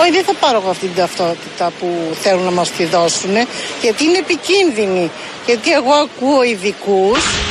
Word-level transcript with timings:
Όχι, 0.00 0.10
δεν 0.10 0.24
θα 0.24 0.34
πάρω 0.34 0.58
εγώ 0.60 0.70
αυτή 0.70 0.86
την 0.86 0.96
ταυτότητα 0.96 1.72
που 1.78 2.14
θέλουν 2.20 2.44
να 2.44 2.50
μας 2.50 2.70
τη 2.70 2.84
δώσουν, 2.84 3.34
γιατί 3.82 4.04
είναι 4.04 4.18
επικίνδυνη. 4.18 5.10
Γιατί 5.46 5.72
εγώ 5.72 5.92
ακούω 5.92 6.42
ειδικούς. 6.42 7.49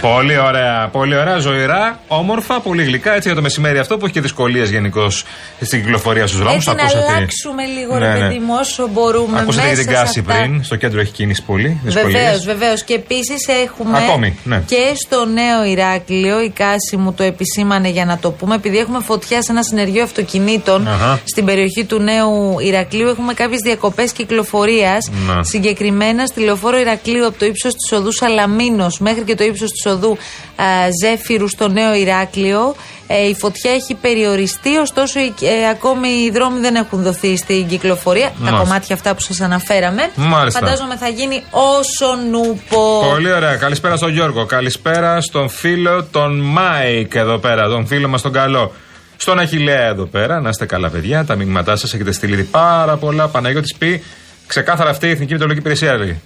Πολύ 0.00 0.38
ωραία, 0.38 0.88
πολύ 0.92 1.16
ωραία, 1.16 1.38
ζωηρά, 1.38 1.98
όμορφα, 2.08 2.60
πολύ 2.60 2.82
γλυκά. 2.84 3.14
Έτσι 3.14 3.28
για 3.28 3.36
το 3.36 3.42
μεσημέρι 3.42 3.78
αυτό 3.78 3.98
που 3.98 4.04
έχει 4.04 4.14
και 4.14 4.20
δυσκολίες 4.20 4.70
γενικώς 4.70 5.24
στην 5.60 5.80
κυκλοφορία 5.80 6.26
στους 6.26 6.38
δρόμους. 6.38 6.66
Έτσι 6.66 6.94
να 6.94 7.14
αλλάξουμε 7.14 7.64
λίγο, 7.64 7.98
ναι, 7.98 8.12
ρε 8.12 8.18
παιδί 8.18 8.38
μου, 8.38 8.54
όσο 8.60 8.88
μπορούμε. 8.92 9.40
Ακούσατε 9.40 9.66
για 9.66 9.76
την 9.76 9.86
κάση 9.86 10.22
πριν. 10.22 10.64
Στο 10.64 10.76
κέντρο 10.76 11.00
έχει 11.00 11.12
κίνηση 11.12 11.42
πολύ. 11.42 11.80
Βεβαίως, 11.84 12.44
βεβαίως. 12.44 12.82
Και 12.84 12.94
επίσης 12.94 13.48
έχουμε. 13.64 13.98
Ακόμη, 13.98 14.38
ναι. 14.44 14.62
Και 14.66 14.92
στο 14.94 15.24
νέο 15.24 15.64
Ηράκλειο, 15.64 16.42
η 16.42 16.50
κάση 16.50 16.96
μου 16.96 17.12
το 17.12 17.22
επισήμανε 17.22 17.88
για 17.88 18.04
να 18.04 18.18
το 18.18 18.30
πούμε, 18.30 18.54
επειδή 18.54 18.78
έχουμε 18.78 19.00
φωτιά 19.00 19.42
σε 19.42 19.52
ένα 19.52 19.62
συνεργείο 19.62 20.02
αυτοκινήτων 20.02 20.88
στην 21.24 21.44
περιοχή 21.44 21.84
του 21.84 21.98
νέου 21.98 22.58
Ηρακλείου. 22.60 23.08
Έχουμε 23.08 23.34
κάποιες 23.34 23.60
διακοπές 23.60 24.12
κυκλοφορίας. 24.12 25.10
Συγκεκριμένα 25.40 26.26
στη 26.26 26.40
λεωφόρο 26.40 26.78
Ηρακλείου 26.78 27.26
από 27.26 27.38
το 27.38 27.44
ύψος 27.44 27.72
της 27.74 27.92
οδού 27.98 28.12
Σαλαμίνος 28.12 28.98
μέχρι 28.98 29.22
και 29.22 29.34
το 29.34 29.44
ύψος 29.44 29.70
της 29.70 29.89
οδού 29.90 30.18
ε, 30.56 30.88
Ζέφυρου 31.02 31.48
στο 31.48 31.68
Νέο 31.68 31.94
Ηράκλειο. 31.94 32.74
Ε, 33.06 33.28
η 33.28 33.34
φωτιά 33.34 33.70
έχει 33.70 33.94
περιοριστεί, 33.94 34.76
ωστόσο 34.76 35.20
ε, 35.20 35.68
ακόμη 35.70 36.08
οι 36.08 36.30
δρόμοι 36.30 36.60
δεν 36.60 36.74
έχουν 36.74 37.02
δοθεί 37.02 37.36
στην 37.36 37.66
κυκλοφορία. 37.66 38.32
Τα 38.44 38.50
κομμάτια 38.50 38.94
αυτά 38.94 39.14
που 39.14 39.20
σας 39.20 39.40
αναφέραμε. 39.40 40.10
Μάλιστα. 40.14 40.60
Φαντάζομαι 40.60 40.96
θα 40.96 41.08
γίνει 41.08 41.42
όσον 41.50 42.14
ούπω. 42.30 43.06
Πολύ 43.10 43.32
ωραία. 43.32 43.56
Καλησπέρα 43.56 43.96
στον 43.96 44.12
Γιώργο. 44.12 44.46
Καλησπέρα 44.46 45.20
στον 45.20 45.48
φίλο 45.48 46.04
τον 46.04 46.40
Μάικ 46.40 47.14
εδώ 47.14 47.38
πέρα. 47.38 47.68
Τον 47.68 47.86
φίλο 47.86 48.08
μας 48.08 48.22
τον 48.22 48.32
καλό. 48.32 48.72
Στον 49.16 49.38
Αχιλλέα 49.38 49.86
εδώ 49.86 50.04
πέρα. 50.06 50.40
Να 50.40 50.48
είστε 50.48 50.66
καλά, 50.66 50.88
παιδιά. 50.88 51.24
Τα 51.24 51.34
μηνύματά 51.34 51.76
σας 51.76 51.94
έχετε 51.94 52.12
στείλει 52.12 52.42
πάρα 52.42 52.96
πολλά. 52.96 53.28
Παναγιώτης 53.28 53.74
πει 53.78 54.02
ξεκάθαρα 54.46 54.90
αυτή 54.90 55.06
η 55.06 55.10
Εθνική 55.10 55.32
Μετεωρολογική 55.32 55.68
Υπηρεσία. 55.68 56.16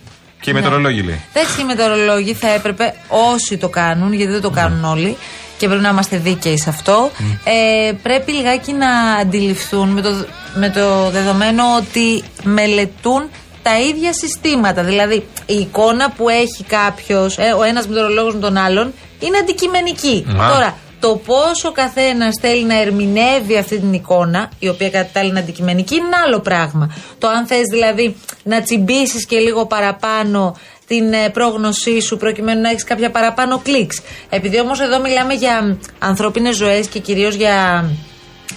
Και 0.45 0.51
οι 0.51 0.53
ναι. 0.53 0.61
μετεωρολόγοι 0.61 1.03
λέει. 1.03 1.21
Εντάξει, 1.33 1.61
οι 1.61 1.65
μετεωρολόγοι 1.65 2.35
θα 2.35 2.49
έπρεπε 2.49 2.95
όσοι 3.09 3.57
το 3.57 3.69
κάνουν, 3.69 4.13
γιατί 4.13 4.33
δεν 4.33 4.41
το 4.41 4.51
ναι. 4.51 4.61
κάνουν 4.61 4.85
όλοι 4.85 5.17
και 5.59 5.67
πρέπει 5.67 5.83
να 5.83 5.89
είμαστε 5.89 6.17
δίκαιοι 6.17 6.59
σε 6.59 6.69
αυτό. 6.69 7.11
Ε, 7.45 7.93
πρέπει 8.03 8.33
λιγάκι 8.33 8.73
να 8.73 8.91
αντιληφθούν 9.21 9.89
με 9.89 10.01
το, 10.01 10.27
με 10.55 10.71
το 10.71 11.11
δεδομένο 11.11 11.63
ότι 11.79 12.23
μελετούν 12.43 13.23
τα 13.63 13.81
ίδια 13.81 14.13
συστήματα. 14.13 14.83
Δηλαδή, 14.83 15.27
η 15.47 15.55
εικόνα 15.55 16.11
που 16.11 16.29
έχει 16.29 16.65
κάποιος, 16.65 17.39
ε, 17.39 17.53
ο 17.59 17.63
ένας 17.63 17.87
μετεωρολόγος 17.87 18.35
με 18.35 18.41
τον 18.41 18.57
άλλον, 18.57 18.93
είναι 19.21 19.39
αντικειμενική. 19.39 20.27
Τώρα, 20.37 20.77
το 21.05 21.21
πόσο 21.27 21.69
ο 21.69 21.73
καθένας 21.73 22.39
θέλει 22.41 22.65
να 22.65 22.81
ερμηνεύει 22.81 23.57
αυτή 23.59 23.79
την 23.79 23.93
εικόνα, 23.93 24.51
η 24.59 24.69
οποία 24.69 24.91
κατά 24.91 25.09
τα 25.13 25.21
είναι 25.21 25.39
αντικειμενική, 25.39 25.95
είναι 25.95 26.17
άλλο 26.27 26.41
πράγμα. 26.41 26.95
Το 27.19 27.29
αν 27.29 27.47
θες 27.47 27.63
δηλαδή 27.71 28.17
να 28.43 28.63
τσιμπήσεις 28.63 29.27
και 29.27 29.39
λίγο 29.39 29.67
παραπάνω 29.67 30.57
την 30.87 31.13
ε, 31.13 31.29
πρόγνωσή 31.29 32.01
σου 32.01 32.17
προκειμένου 32.17 32.61
να 32.61 32.71
έχεις 32.71 32.85
κάποια 32.85 33.11
παραπάνω 33.11 33.61
κλικς. 33.65 34.01
Επειδή 34.29 34.61
όμως 34.61 34.81
εδώ 34.81 35.01
μιλάμε 35.01 35.35
για 35.35 35.79
ανθρώπινες 35.99 36.57
ζωές 36.57 36.87
και 36.87 36.99
κυρίως 36.99 37.35
για 37.35 37.85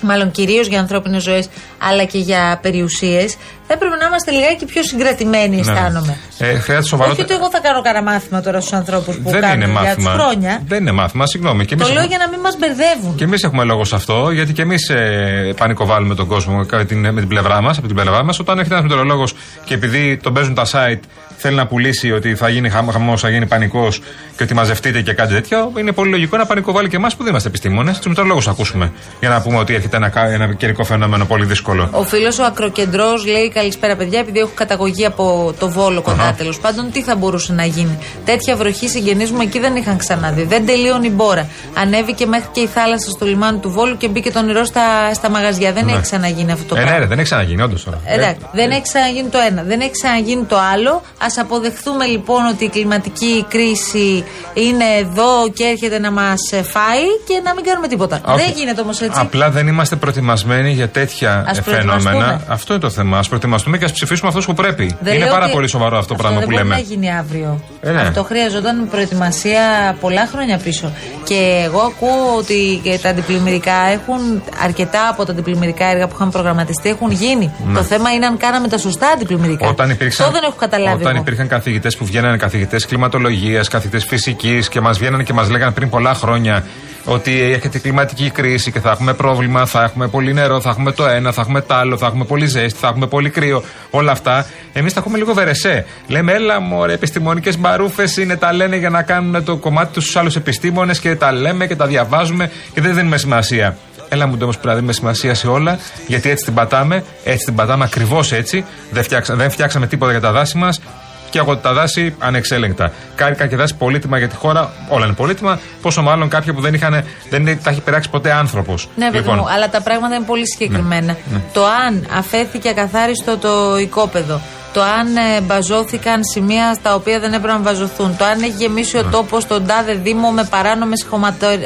μάλλον 0.02 0.32
κυρίως 0.32 0.68
για 0.68 0.80
ανθρώπινες 0.80 1.24
ζωές, 1.24 1.50
αλλά 1.78 2.04
και 2.04 2.18
για 2.18 2.60
περιουσίες, 2.62 3.38
θα 3.68 3.74
έπρεπε 3.74 3.96
να 3.96 4.06
είμαστε 4.06 4.32
λιγάκι 4.32 4.66
πιο 4.66 4.84
συγκρατημένοι, 4.84 5.56
ναι. 5.56 5.62
αισθάνομαι. 5.62 6.18
Ε, 6.38 6.46
χρειάζεται 6.46 6.88
σοβαρότητα. 6.88 7.24
Όχι 7.24 7.34
ότι 7.34 7.42
εγώ 7.42 7.52
θα 7.52 7.60
κάνω 7.60 7.82
κανένα 7.82 8.12
μάθημα 8.12 8.42
τώρα 8.42 8.60
στους 8.60 8.74
ανθρώπους 8.74 9.16
που 9.16 9.30
δεν 9.30 9.42
κάνουν 9.42 9.62
είναι 9.62 9.72
για 9.72 9.82
μάθημα. 9.82 10.12
χρόνια. 10.12 10.62
Δεν 10.68 10.80
είναι 10.82 10.92
μάθημα, 10.92 11.26
συγγνώμη. 11.28 11.66
Και 11.66 11.76
το 11.76 11.84
λέω 11.84 11.94
έχουμε... 11.94 12.08
για 12.08 12.18
να 12.18 12.30
μην 12.30 12.40
μας 12.40 12.58
μπερδεύουν. 12.60 13.16
Και 13.16 13.24
εμείς 13.24 13.44
έχουμε 13.44 13.64
λόγο 13.64 13.84
σε 13.86 13.96
αυτό, 13.96 14.30
γιατί 14.32 14.54
και 14.54 14.62
εμείς 14.62 14.90
ε, 14.90 15.54
πανικοβάλλουμε 15.58 16.16
τον 16.16 16.28
κόσμο 16.28 16.66
με 16.72 16.86
την, 16.86 17.00
με 17.14 17.20
την 17.20 17.28
πλευρά 17.28 17.62
μας. 17.62 17.78
Από 17.78 17.88
την 17.88 17.96
πλευρά 17.96 18.24
μας, 18.24 18.40
όταν 18.40 18.60
έχει 18.60 18.68
ένας 18.72 18.82
μετεωρολόγος 18.82 19.36
και 19.64 19.74
επειδή 19.74 20.18
τον 20.18 20.34
παίζουν 20.34 20.54
τα 20.54 20.66
site 20.72 21.04
θέλει 21.38 21.56
να 21.56 21.68
πουλήσει 21.68 22.12
ότι 22.12 22.36
θα 22.36 22.50
γίνει 22.50 22.70
χαμός, 22.70 23.22
θα 23.22 23.30
γίνει 23.30 23.46
πανικός 23.46 24.02
και 24.38 24.44
ότι 24.44 24.54
μαζευτείτε 24.54 25.02
και 25.02 25.14
κάτι 25.14 25.34
τέτοιο, 25.34 25.72
είναι 25.78 25.92
πολύ 25.92 26.10
λογικό 26.10 26.38
να 26.38 26.46
πανικοβάλει 26.46 26.90
και 26.90 26.96
εμάς 26.96 27.16
που 27.16 27.22
δεν 27.22 27.30
είμαστε 27.30 27.50
επιστήμονες. 27.50 27.98
Τους 27.98 28.08
μετρολόγου 28.08 28.42
ακούσουμε 28.48 28.92
για 29.20 29.30
να 29.30 29.42
πούμε 29.42 29.58
ότι 29.58 29.74
έρχεται 29.74 29.98
ένα, 29.98 30.12
ένα 30.30 30.54
καιρικό 30.54 30.84
φαινόμενο 30.84 31.26
πολύ 31.26 31.46
δύσκολο. 31.46 31.67
Ο 31.92 32.04
φίλος 32.04 32.40
ο 32.40 32.44
Ακροκεντρός 32.44 33.26
λέει: 33.26 33.52
Καλησπέρα, 33.54 33.96
παιδιά, 33.96 34.20
επειδή 34.20 34.40
έχω 34.40 34.52
καταγωγή 34.56 35.06
από 35.06 35.54
το 35.60 35.70
Βόλο 35.70 36.02
κοντά 36.02 36.34
τέλος 36.38 36.60
πάντων, 36.60 36.92
τι 36.92 37.02
θα 37.02 37.16
μπορούσε 37.16 37.54
να 37.54 37.66
γίνει. 37.66 37.98
Τέτοια 38.26 38.56
βροχή 38.56 38.90
συγγενείς 38.90 39.32
μου 39.32 39.42
εκεί 39.42 39.60
δεν 39.60 39.76
είχαν 39.76 39.98
ξαναδεί. 39.98 40.44
Δεν 40.44 40.66
τελείωνε 40.66 41.08
η 41.08 41.12
μπόρα. 41.14 41.48
Ανέβηκε 41.74 42.26
μέχρι 42.26 42.48
και 42.52 42.60
η 42.60 42.68
θάλασσα 42.68 43.10
στο 43.10 43.26
λιμάνι 43.26 43.58
του 43.58 43.70
Βόλου 43.70 43.98
και 43.98 44.08
μπήκε 44.08 44.32
το 44.32 44.42
νερό 44.42 44.64
στα, 44.66 45.14
στα 45.14 45.30
μαγαζιά. 45.30 45.74
Δεν 45.74 45.86
ναι. 45.86 45.92
έχει 45.92 46.02
ξαναγίνει 46.02 46.52
αυτό 46.52 46.66
το 46.66 46.76
ε, 46.76 46.80
ναι, 46.80 46.86
πράγμα. 46.86 47.02
Ναι, 47.02 47.08
δεν 47.08 47.18
έχει 47.18 47.28
ξαναγίνει, 47.28 47.62
όντως. 47.62 47.88
Εντάξει, 48.06 48.38
ε, 48.44 48.48
δεν 48.54 48.72
έχει 48.72 48.82
ξαναγίνει 48.82 49.30
το 49.30 49.38
ένα. 49.50 49.64
Δεν 49.64 49.80
έχει 49.80 49.92
ξαναγίνει 49.92 50.44
το 50.44 50.58
άλλο. 50.74 50.92
Α 51.18 51.28
αποδεχθούμε 51.42 52.06
λοιπόν 52.06 52.46
ότι 52.46 52.64
η 52.64 52.70
κλιματική 52.70 53.46
κρίση 53.50 54.24
είναι 54.54 54.86
εδώ 55.00 55.50
και 55.54 55.64
έρχεται 55.64 56.00
να 56.00 56.12
μας 56.12 56.40
φάει 56.52 57.06
και 57.28 57.42
να 57.44 57.54
μην 57.54 57.64
κάνουμε 57.64 57.88
τίποτα. 57.88 58.22
Δεν 58.26 58.52
γίνεται 58.56 58.82
όμως 58.82 59.02
έτσι. 59.02 59.20
Απλά 59.22 59.50
δεν 59.50 59.68
είμαστε 59.68 59.96
προετοιμασμένοι 59.96 60.72
για 60.72 60.90
τέτοια 60.90 61.46
ας 61.48 61.57
φαινόμενα. 61.62 62.42
Αυτό 62.48 62.74
είναι 62.74 62.82
το 62.82 62.90
θέμα. 62.90 63.18
Α 63.18 63.22
προετοιμαστούμε 63.30 63.78
και 63.78 63.86
ας 63.86 63.92
ψηφίσουμε 63.92 64.30
αυτούς 64.30 64.46
που 64.46 64.54
πρέπει. 64.54 64.96
Δεν 65.00 65.16
είναι 65.16 65.26
πάρα 65.26 65.50
πολύ 65.50 65.68
σοβαρό 65.68 65.98
αυτό 65.98 66.14
το 66.14 66.22
πράγμα 66.24 66.40
που 66.40 66.52
λέμε. 66.52 66.64
Δεν 66.64 66.68
μπορεί 66.68 66.82
να 66.82 66.94
γίνει 66.94 67.18
αύριο. 67.18 67.62
Ε, 67.82 67.92
ναι. 67.92 68.02
Αυτό 68.02 68.24
χρειαζόταν 68.24 68.88
προετοιμασία 68.90 69.62
πολλά 70.00 70.28
χρόνια 70.32 70.58
πίσω. 70.58 70.92
Και 71.24 71.62
εγώ 71.66 71.80
ακούω 71.80 72.36
ότι 72.38 72.80
και 72.84 73.00
τα 73.02 73.10
αντιπλημμυρικά 73.10 73.74
έχουν 73.92 74.42
αρκετά 74.64 75.08
από 75.10 75.26
τα 75.26 75.32
αντιπλημμυρικά 75.32 75.86
έργα 75.86 76.08
που 76.08 76.14
είχαν 76.16 76.32
προγραμματιστεί 76.32 76.90
έχουν 76.90 77.12
γίνει. 77.12 77.52
Ναι. 77.68 77.74
Το 77.74 77.84
θέμα 77.84 78.14
είναι 78.14 78.26
αν 78.26 78.38
κάναμε 78.38 78.68
τα 78.68 78.78
σωστά 78.78 79.08
αντιπλημμυρικά. 79.08 79.68
Όταν 79.68 79.90
υπήρξαν, 79.90 80.26
Αυτό 80.26 80.40
δεν 80.40 80.50
έχω 80.50 80.58
καταλάβει. 80.60 81.04
Όταν 81.04 81.16
υπήρχαν 81.16 81.48
καθηγητές 81.48 81.98
που 81.98 82.06
βγαίνανε 82.06 82.38
καθηγητές 82.38 82.86
κλιματολογίας, 82.86 83.68
καθηγητές 83.68 84.06
φυσικής 84.06 84.70
και 84.70 84.82
μας 84.82 84.98
βγαίνανε 84.98 85.24
και 85.24 85.34
μας 85.34 85.50
λέγανε 85.50 85.72
πριν 85.72 85.90
πολλά 85.90 86.14
χρόνια 86.14 86.64
ότι 87.08 87.52
έρχεται 87.52 87.80
κλιματική 87.80 88.30
κρίση 88.30 88.72
και 88.72 88.80
θα 88.80 88.92
έχουμε 88.92 89.14
πρόβλημα, 89.14 89.66
θα 89.66 89.84
έχουμε 89.84 90.08
πολύ 90.08 90.34
νερό, 90.34 90.62
θα 90.62 90.70
έχουμε 90.70 90.92
το 90.92 91.06
ένα, 91.08 91.32
θα 91.32 91.42
έχουμε 91.42 91.62
το 91.62 91.74
άλλο, 91.74 91.98
θα 91.98 92.06
έχουμε 92.06 92.26
πολύ 92.26 92.46
ζέστη, 92.46 92.80
θα 92.80 92.88
έχουμε 92.88 93.08
πολύ 93.08 93.30
κρύο. 93.30 93.64
Όλα 93.90 94.12
αυτά. 94.12 94.46
Εμείς 94.74 94.94
τα 94.94 95.00
έχουμε 95.00 95.18
λίγο 95.18 95.34
βερεσέ. 95.34 95.86
Λέμε, 96.08 96.34
έλα 96.34 96.60
μωρέ, 96.60 96.94
επιστημονικές 96.94 97.58
μπαρούφες 97.58 98.18
είναι, 98.18 98.36
τα 98.36 98.54
λένε 98.54 98.76
για 98.76 98.90
να 98.90 99.02
κάνουν 99.02 99.44
το 99.44 99.58
κομμάτι 99.58 99.94
τους 99.94 100.04
στους 100.04 100.16
άλλους 100.16 100.36
επιστήμονες 100.36 101.00
και 101.00 101.16
τα 101.16 101.32
λέμε 101.32 101.68
και 101.68 101.76
τα 101.76 101.86
διαβάζουμε 101.86 102.52
και 102.74 102.82
δεν 102.82 102.96
δίνουμε 102.96 103.18
σημασία. 103.18 103.78
Έλα 104.10 104.28
μου 104.28 104.38
όμω 104.42 104.52
πρέπει 104.52 104.68
να 104.68 104.74
δίνουμε 104.74 104.94
σημασία 104.94 105.34
σε 105.34 105.48
όλα, 105.48 105.80
γιατί 106.08 106.30
έτσι 106.30 106.46
την 106.46 106.54
πατάμε, 106.54 107.04
έτσι 107.24 107.46
την 107.46 107.56
πατάμε 107.56 107.84
ακριβώς 107.84 108.32
έτσι. 108.32 108.66
Δεν, 108.92 109.04
φτιάξα, 109.04 109.36
δεν 109.36 109.52
φτιάξαμε 109.52 109.88
τίποτα 109.88 110.12
για 110.12 110.22
τα 110.22 110.32
δάση 110.32 110.58
μας 110.58 110.80
και 111.30 111.40
από 111.40 111.56
τα 111.56 111.74
δάση 111.74 112.16
ανεξέλεγκτα. 112.20 112.92
Κάρικα 113.16 113.48
και 113.48 113.56
δάση 113.56 113.76
πολύτιμα 113.76 114.18
για 114.18 114.28
τη 114.28 114.36
χώρα, 114.36 114.72
όλα 114.90 115.06
είναι 115.06 115.14
πολύτιμα. 115.14 115.60
Πόσο 115.82 116.02
μάλλον 116.02 116.30
κάποια 116.30 116.54
που 116.54 116.62
δεν, 116.62 116.74
είχαν, 116.74 117.04
δεν 117.30 117.60
τα 117.64 117.70
έχει 117.70 117.82
περάξει 117.82 118.10
ποτέ 118.10 118.32
άνθρωπος. 118.32 118.90
Ναι, 118.96 119.06
βέβαια 119.06 119.22
λοιπόν. 119.22 119.38
μου, 119.38 119.50
αλλά 119.50 119.70
τα 119.70 119.82
πράγματα 119.82 120.16
είναι 120.16 120.26
πολύ 120.26 120.48
συγκεκριμένα. 120.48 121.06
Ναι, 121.06 121.18
ναι. 121.32 121.42
Το 121.54 121.66
αν 121.66 122.08
αφέθηκε 122.18 122.70
ακαθάριστο 122.70 123.38
το 123.38 123.78
οικόπεδο, 123.78 124.42
το 124.74 124.82
αν 124.82 125.16
ε, 125.16 125.42
μπαζώθηκαν 125.42 126.24
σημεία 126.24 126.74
στα 126.74 126.96
οποία 126.96 127.20
δεν 127.20 127.34
έπρεπε 127.34 127.54
να 127.54 127.60
μπαζωθούν, 127.60 128.18
το 128.18 128.26
αν 128.26 128.42
έχει 128.42 128.56
γεμίσει 128.58 128.98
ο 128.98 129.04
ναι. 129.04 129.10
τόπος 129.10 129.44
στον 129.44 129.66
τάδε 129.66 129.94
Δήμο 129.94 130.32
με 130.32 130.44
παράνομες 130.44 131.06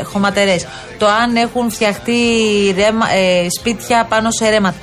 χωματερές, 0.03 0.67
το 0.97 1.05
αν 1.05 1.35
έχουν 1.35 1.71
φτιαχτεί 1.71 2.13
ρέμα, 2.75 3.05
ε, 3.13 3.47
σπίτια 3.59 4.05
πάνω 4.09 4.31
σε 4.31 4.49
ρέματα 4.49 4.75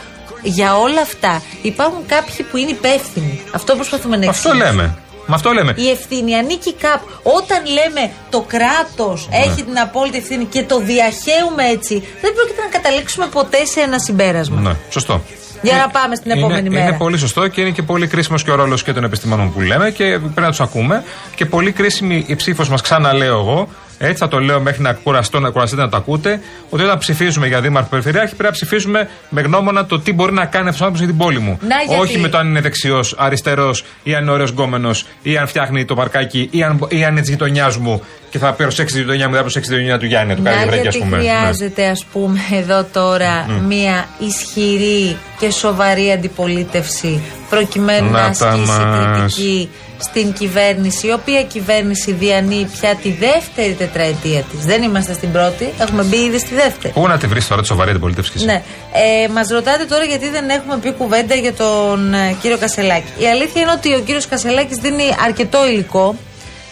για 0.42 0.76
όλα 0.76 1.00
αυτά 1.00 1.42
υπάρχουν 1.62 2.06
κάποιοι 2.06 2.46
που 2.50 2.56
είναι 2.56 2.70
υπεύθυνοι. 2.70 3.40
Αυτό 3.52 3.74
προσπαθούμε 3.74 4.16
να 4.16 4.24
εξηγήσουμε. 4.24 4.64
Αυτό 4.64 4.72
λέμε. 4.72 4.98
Με 5.26 5.34
αυτό 5.34 5.52
λέμε. 5.52 5.74
Η 5.76 5.90
ευθύνη 5.90 6.34
ανήκει 6.34 6.72
κάπου. 6.74 7.06
Όταν 7.22 7.60
λέμε 7.66 8.10
το 8.30 8.44
κράτος 8.46 9.28
ναι. 9.30 9.36
έχει 9.36 9.62
την 9.62 9.78
απόλυτη 9.78 10.16
ευθύνη 10.16 10.44
και 10.44 10.62
το 10.62 10.78
διαχέουμε 10.78 11.64
έτσι, 11.72 11.94
δεν 12.20 12.34
πρόκειται 12.34 12.62
να 12.62 12.68
καταλήξουμε 12.68 13.26
ποτέ 13.26 13.64
σε 13.64 13.80
ένα 13.80 13.98
συμπέρασμα. 13.98 14.60
Ναι, 14.60 14.76
σωστό. 14.90 15.22
Για 15.62 15.76
να 15.76 15.88
πάμε 15.88 16.14
στην 16.14 16.30
επόμενη 16.30 16.60
είναι, 16.60 16.70
μέρα. 16.70 16.88
Είναι 16.88 16.96
πολύ 16.96 17.18
σωστό 17.18 17.48
και 17.48 17.60
είναι 17.60 17.70
και 17.70 17.82
πολύ 17.82 18.06
κρίσιμος 18.06 18.42
και 18.44 18.50
ο 18.50 18.54
ρόλος 18.54 18.82
και 18.82 18.92
των 18.92 19.04
επιστημόνων 19.04 19.52
που 19.52 19.60
λέμε 19.60 19.90
και 19.90 20.04
πρέπει 20.04 20.40
να 20.40 20.48
τους 20.48 20.60
ακούμε. 20.60 21.04
Και 21.34 21.46
πολύ 21.46 21.72
κρίσιμη 21.72 22.24
η 22.26 22.36
ψήφος 22.36 22.68
μας, 22.68 22.80
ξαναλέω 22.80 23.38
εγώ, 23.38 23.68
έτσι 23.98 24.16
θα 24.16 24.28
το 24.28 24.38
λέω 24.38 24.60
μέχρι 24.60 24.82
να 24.82 24.92
κουραστώ, 24.92 25.40
να 25.40 25.50
κουραστείτε 25.50 25.82
να 25.82 25.88
το 25.88 25.96
ακούτε, 25.96 26.40
ότι 26.70 26.82
όταν 26.82 26.98
ψηφίζουμε 26.98 27.46
για 27.46 27.60
Δήμαρχο 27.60 27.88
Περιφερειάρχη 27.88 28.34
πρέπει 28.34 28.44
να 28.44 28.50
ψηφίσουμε 28.50 29.08
με 29.28 29.40
γνώμονα 29.40 29.86
το 29.86 30.00
τι 30.00 30.12
μπορεί 30.12 30.32
να 30.32 30.44
κάνει 30.44 30.68
αυτός 30.68 30.80
ο 30.80 30.84
άνθρωπος 30.84 31.06
για 31.06 31.16
την 31.16 31.16
πόλη 31.24 31.38
μου. 31.38 31.58
Όχι 32.00 32.18
με 32.18 32.28
το 32.28 32.38
αν 32.38 32.48
είναι 32.48 32.60
δεξιός, 32.60 33.14
αριστερός 33.18 33.84
ή 34.02 34.14
αν 34.14 34.22
είναι 34.22 34.30
ωραίος 34.30 34.50
γκόμενος 34.50 35.06
ή 35.22 35.36
αν 35.36 35.46
φτιάχνει 35.46 35.84
το 35.84 35.94
παρκάκι 35.94 36.48
ή 36.52 36.62
αν, 36.62 36.86
ή 36.88 37.04
αν 37.04 37.10
είναι 37.10 37.20
της 37.20 37.30
γειτονιάς 37.30 37.76
μου 37.76 38.02
και 38.30 38.38
θα 38.38 38.52
προσέξει 38.52 38.94
της 38.94 39.02
γειτονιάς 39.02 39.26
μου, 39.26 39.32
δεν 39.32 39.36
θα 39.36 39.42
προσέξει 39.42 39.68
της 39.68 39.78
γειτονιάς 39.78 40.00
του 40.00 40.06
Γιάννη, 40.06 40.34
του 40.34 40.42
κάνει 40.42 40.64
βρέκια, 40.64 40.88
ας 40.88 40.98
πούμε. 40.98 41.16
Χρειάζεται, 41.16 41.86
ας 41.86 42.04
πούμε, 42.12 42.40
εδώ 42.52 42.84
τώρα 42.92 43.46
μία 43.68 44.08
ισχυρή 44.18 45.16
και 45.38 45.50
σοβαρή 45.50 46.12
αντιπολίτευση 46.12 47.20
προκειμένου 47.50 48.10
να, 48.10 48.20
να 48.20 48.26
ασκήσει 48.26 48.86
κριτική 48.92 49.68
στην 49.98 50.32
κυβέρνηση, 50.32 51.06
η 51.06 51.12
οποία 51.12 51.42
κυβέρνηση 51.42 52.12
διανύει 52.12 52.68
πια 52.80 52.94
τη 52.94 53.10
δεύτερη 53.10 53.72
τετραετία 53.72 54.42
της. 54.42 54.64
Δεν 54.64 54.82
είμαστε 54.82 55.12
στην 55.12 55.32
πρώτη, 55.32 55.72
έχουμε 55.80 56.02
μπει 56.02 56.16
ήδη 56.16 56.38
στη 56.38 56.54
δεύτερη. 56.54 56.92
Πού 56.92 57.08
να 57.08 57.18
τη 57.18 57.26
βρεις 57.26 57.46
τώρα 57.48 57.60
τη 57.60 57.66
σοβαρή 57.66 57.90
αντιπολίτευση, 57.90 58.44
Ναι. 58.44 58.62
Ε, 58.92 59.28
Μας 59.28 59.48
ρωτάτε 59.48 59.84
τώρα 59.84 60.04
γιατί 60.04 60.28
δεν 60.28 60.48
έχουμε 60.48 60.78
πει 60.78 60.92
κουβέντα 60.92 61.34
για 61.34 61.52
τον 61.52 62.14
ε, 62.14 62.36
κύριο 62.42 62.58
Κασελάκη. 62.58 63.06
Η 63.18 63.26
αλήθεια 63.26 63.62
είναι 63.62 63.70
ότι 63.70 63.94
ο 63.94 64.00
κύριος 64.00 64.26
Κασελάκης 64.26 64.76
δίνει 64.76 65.04
αρκετό 65.24 65.66
υλικό 65.66 66.14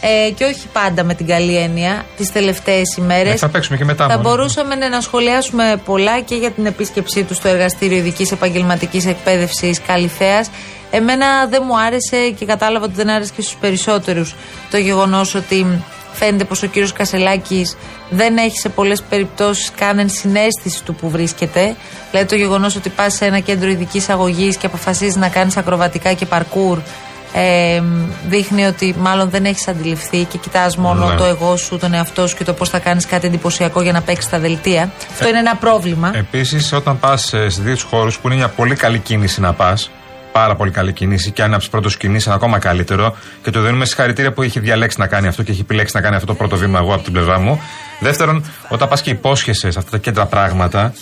ε, 0.00 0.30
και 0.30 0.44
όχι 0.44 0.66
πάντα 0.72 1.04
με 1.04 1.14
την 1.14 1.26
καλή 1.26 1.56
έννοια 1.56 2.04
τις 2.16 2.32
τελευταίες 2.32 2.96
ημέρες. 2.96 3.32
Ε, 3.32 3.36
θα 3.36 3.48
παίξουμε 3.48 3.76
και 3.76 3.84
μετά. 3.84 4.08
Θα 4.08 4.18
μπορούσαμε 4.18 4.74
ναι, 4.74 4.88
να 4.88 5.00
σχολιάσουμε 5.00 5.80
πολλά 5.84 6.20
και 6.20 6.34
για 6.34 6.50
την 6.50 6.66
επίσκεψή 6.66 7.24
τους 7.24 7.36
στο 7.36 7.48
εργαστήριο 7.48 7.96
ειδικής 7.96 8.32
επαγγελματικής 8.32 9.06
εκπαίδευσης 9.06 9.80
Καλυθέας. 9.86 10.50
Εμένα 10.90 11.46
δεν 11.46 11.62
μου 11.66 11.80
άρεσε 11.80 12.30
και 12.38 12.44
κατάλαβα 12.44 12.84
ότι 12.84 12.94
δεν 12.94 13.10
άρεσε 13.10 13.32
και 13.36 13.42
στους 13.42 13.56
περισσότερους 13.60 14.34
το 14.70 14.76
γεγονός 14.76 15.34
ότι 15.34 15.82
φαίνεται 16.12 16.44
πως 16.44 16.62
ο 16.62 16.66
κύριος 16.66 16.92
Κασελάκης 16.92 17.76
δεν 18.10 18.36
έχει 18.36 18.58
σε 18.58 18.68
πολλές 18.68 19.02
περιπτώσεις 19.02 19.70
καν 19.76 20.08
συνέστηση 20.08 20.84
του 20.84 20.94
που 20.94 21.10
βρίσκεται. 21.10 21.76
Δηλαδή 22.10 22.28
το 22.28 22.34
γεγονός 22.34 22.76
ότι 22.76 22.88
πας 22.88 23.14
σε 23.14 23.24
ένα 23.24 23.38
κέντρο 23.38 23.68
ειδικής 23.68 24.08
αγωγής 24.08 24.56
και 24.56 24.66
αποφασίζεις 24.66 25.16
να 25.16 25.28
κάνεις 25.28 25.56
ακροβατικά 25.56 26.12
και 26.12 26.26
παρκούρ 26.26 26.78
ε, 27.38 27.82
δείχνει 28.28 28.64
ότι 28.64 28.94
μάλλον 28.98 29.30
δεν 29.30 29.44
έχεις 29.44 29.68
αντιληφθεί 29.68 30.24
και 30.24 30.38
κοιτάς 30.38 30.76
μόνο 30.76 31.08
ναι. 31.08 31.16
το 31.16 31.24
εγώ 31.24 31.56
σου, 31.56 31.78
τον 31.78 31.94
εαυτό 31.94 32.26
σου 32.26 32.36
και 32.36 32.44
το 32.44 32.52
πώς 32.52 32.68
θα 32.68 32.78
κάνεις 32.78 33.06
κάτι 33.06 33.26
εντυπωσιακό 33.26 33.82
για 33.82 33.92
να 33.92 34.02
παίξεις 34.02 34.30
τα 34.30 34.38
δελτία. 34.38 34.90
Αυτό 35.10 35.28
είναι 35.28 35.38
ένα 35.38 35.56
πρόβλημα. 35.56 36.10
Επίσης, 36.14 36.72
όταν 36.72 36.98
πας 36.98 37.24
σε 37.46 37.62
δύο 37.62 37.76
χώρους 37.90 38.18
που 38.18 38.26
είναι 38.26 38.36
μια 38.36 38.48
πολύ 38.48 38.74
καλή 38.74 38.98
κίνηση 38.98 39.40
να 39.40 39.52
πας, 39.52 39.90
πάρα 40.32 40.54
πολύ 40.56 40.70
καλή 40.70 40.92
κίνηση 40.92 41.30
και 41.30 41.42
αν 41.42 41.54
από 41.54 41.62
του 41.62 41.70
πρώτου 41.70 41.88
κινήσει 41.88 42.24
είναι 42.28 42.36
ακόμα 42.36 42.58
καλύτερο. 42.58 43.16
Και 43.42 43.50
το 43.50 43.60
δίνουμε 43.60 43.84
συγχαρητήρια 43.84 44.32
που 44.32 44.42
έχει 44.42 44.60
διαλέξει 44.60 45.00
να 45.00 45.06
κάνει 45.06 45.26
αυτό 45.26 45.42
και 45.42 45.50
έχει 45.50 45.60
επιλέξει 45.60 45.96
να 45.96 46.02
κάνει 46.02 46.14
αυτό 46.14 46.26
το 46.26 46.34
πρώτο 46.34 46.56
βήμα 46.56 46.78
εγώ 46.78 46.94
από 46.94 47.02
την 47.02 47.12
πλευρά 47.12 47.38
μου. 47.38 47.60
Δεύτερον, 48.00 48.44
όταν 48.68 48.88
πας 48.88 49.02
και 49.02 49.10
υπόσχεσαι 49.10 49.70
σε 49.70 49.78
αυτά 49.78 49.90
τα 49.90 49.98
κέντρα 49.98 50.26
πράγματα, 50.26 50.92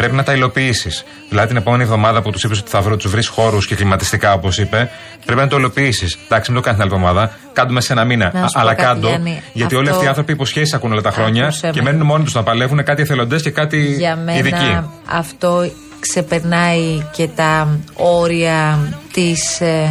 πρέπει 0.00 0.14
να 0.16 0.22
τα 0.22 0.32
υλοποιήσεις. 0.32 1.04
Δηλαδή 1.28 1.48
την 1.48 1.56
επόμενη 1.56 1.82
εβδομάδα 1.82 2.22
που 2.22 2.30
τους 2.30 2.44
είπες 2.44 2.58
ότι 2.58 2.70
θα 2.70 2.80
βρω, 2.80 2.96
τους 2.96 3.10
βρεις 3.10 3.28
χώρους 3.28 3.66
και 3.66 3.74
κλιματιστικά, 3.74 4.32
όπως 4.32 4.58
είπε, 4.58 4.90
πρέπει 5.24 5.40
να 5.40 5.46
το 5.46 5.56
υλοποιήσεις. 5.56 6.18
Εντάξει, 6.24 6.50
μην 6.50 6.60
το 6.60 6.66
κάνεις 6.66 6.80
την 6.80 6.90
άλλη 6.90 7.02
εβδομάδα, 7.02 7.36
κάντο 7.52 7.80
σε 7.80 7.92
ένα 7.92 8.04
μήνα. 8.04 8.50
αλλά 8.52 8.74
κάντο, 8.74 9.08
γιατί 9.52 9.62
αυτό... 9.62 9.76
όλοι 9.78 9.88
αυτοί 9.88 10.04
οι 10.04 10.08
άνθρωποι 10.08 10.32
υποσχέσει 10.32 10.74
ακούν 10.74 10.92
όλα 10.92 11.00
τα 11.00 11.10
χρόνια 11.10 11.52
και 11.72 11.82
μένουν 11.82 12.06
μόνοι 12.06 12.24
τους 12.24 12.34
να 12.34 12.42
παλεύουν 12.42 12.84
κάτι 12.84 13.02
εθελοντές 13.02 13.42
και 13.42 13.50
κάτι 13.50 13.94
Για 13.98 14.16
μένα 14.16 14.38
ειδικοί. 14.38 14.80
Αυτό 15.06 15.70
ξεπερνάει 16.00 17.08
και 17.12 17.28
τα 17.28 17.78
όρια 17.94 18.78
της 19.12 19.60
ε, 19.60 19.88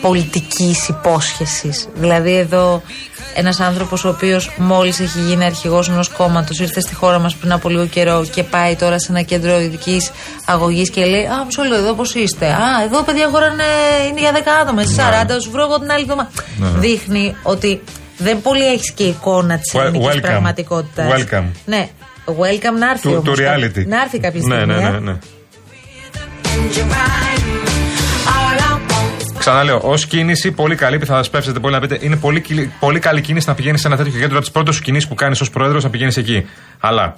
πολιτικής 0.00 0.88
υπόσχεσης. 0.88 1.88
Δηλαδή 1.94 2.34
εδώ 2.34 2.82
ένας 3.34 3.60
άνθρωπος 3.60 4.04
ο 4.04 4.08
οποίος 4.08 4.50
μόλις 4.56 5.00
έχει 5.00 5.18
γίνει 5.18 5.44
αρχηγός 5.44 5.88
ενός 5.88 6.08
κόμματος, 6.08 6.60
ήρθε 6.60 6.80
στη 6.80 6.94
χώρα 6.94 7.18
μας 7.18 7.36
πριν 7.36 7.52
από 7.52 7.68
λίγο 7.68 7.86
καιρό 7.86 8.24
και 8.34 8.42
πάει 8.42 8.76
τώρα 8.76 8.98
σε 8.98 9.06
ένα 9.10 9.22
κέντρο 9.22 9.60
ειδικής 9.60 10.10
αγωγής 10.46 10.90
και 10.90 11.04
λέει 11.04 11.24
Α, 11.24 11.44
μισό 11.44 11.62
λεπτό, 11.62 11.76
εδώ 11.76 11.92
πώς 11.92 12.14
είστε; 12.14 12.46
Α, 12.46 12.82
εδώ 12.84 13.02
παιδιά 13.02 13.28
χώρα 13.28 13.46
είναι, 13.46 13.64
είναι 14.10 14.20
για 14.20 14.32
10 14.32 14.36
άτομα. 14.62 14.82
Εσείς 14.82 14.96
40, 14.96 15.00
σου 15.42 15.50
βρω 15.50 15.62
εγώ 15.62 15.78
την 15.78 15.90
άλλη 15.90 16.02
εβδομάδα. 16.02 16.30
Ναι. 16.58 16.68
Δείχνει 16.78 17.34
ότι 17.42 17.82
δεν 18.18 18.42
πολύ 18.42 18.66
έχεις 18.66 18.90
και 18.92 19.04
εικόνα 19.04 19.58
της 19.58 19.74
ελληνικής 19.74 20.20
πραγματικότητας. 20.20 21.06
Welcome. 21.12 21.44
Ναι, 21.64 21.88
welcome 22.26 22.78
να 22.78 22.90
έρθει. 22.90 23.12
Το, 23.12 23.20
το 23.20 23.32
reality. 23.32 23.86
Να 23.86 24.00
έρθει 24.02 24.18
κάποια 24.18 24.40
στιγμή. 24.40 24.66
Ναι, 24.66 24.74
ναι, 24.74 24.88
ναι. 24.88 24.98
ναι. 24.98 25.18
Ξαναλέω, 29.46 29.80
ως 29.82 30.06
κίνηση, 30.06 30.52
πολύ 30.52 30.74
καλή, 30.74 30.98
θα 30.98 31.16
σας 31.16 31.30
πέψετε 31.30 31.58
πολύ 31.58 31.74
να 31.74 31.80
πείτε. 31.80 31.98
Είναι 32.00 32.16
πολύ, 32.16 32.72
πολύ 32.80 32.98
καλή 32.98 33.20
κίνηση 33.20 33.48
να 33.48 33.54
πηγαίνει 33.54 33.78
σε 33.78 33.86
ένα 33.86 33.96
τέτοιο 33.96 34.12
κέντρο 34.12 34.36
από 34.36 34.40
τις 34.40 34.50
πρώτες 34.50 34.80
κινήσεις 34.80 35.08
που 35.08 35.14
κάνεις 35.14 35.40
ως 35.40 35.50
πρόεδρος 35.50 35.84
να 35.84 35.90
πηγαίνεις 35.90 36.16
εκεί. 36.16 36.46
Αλλά 36.80 37.14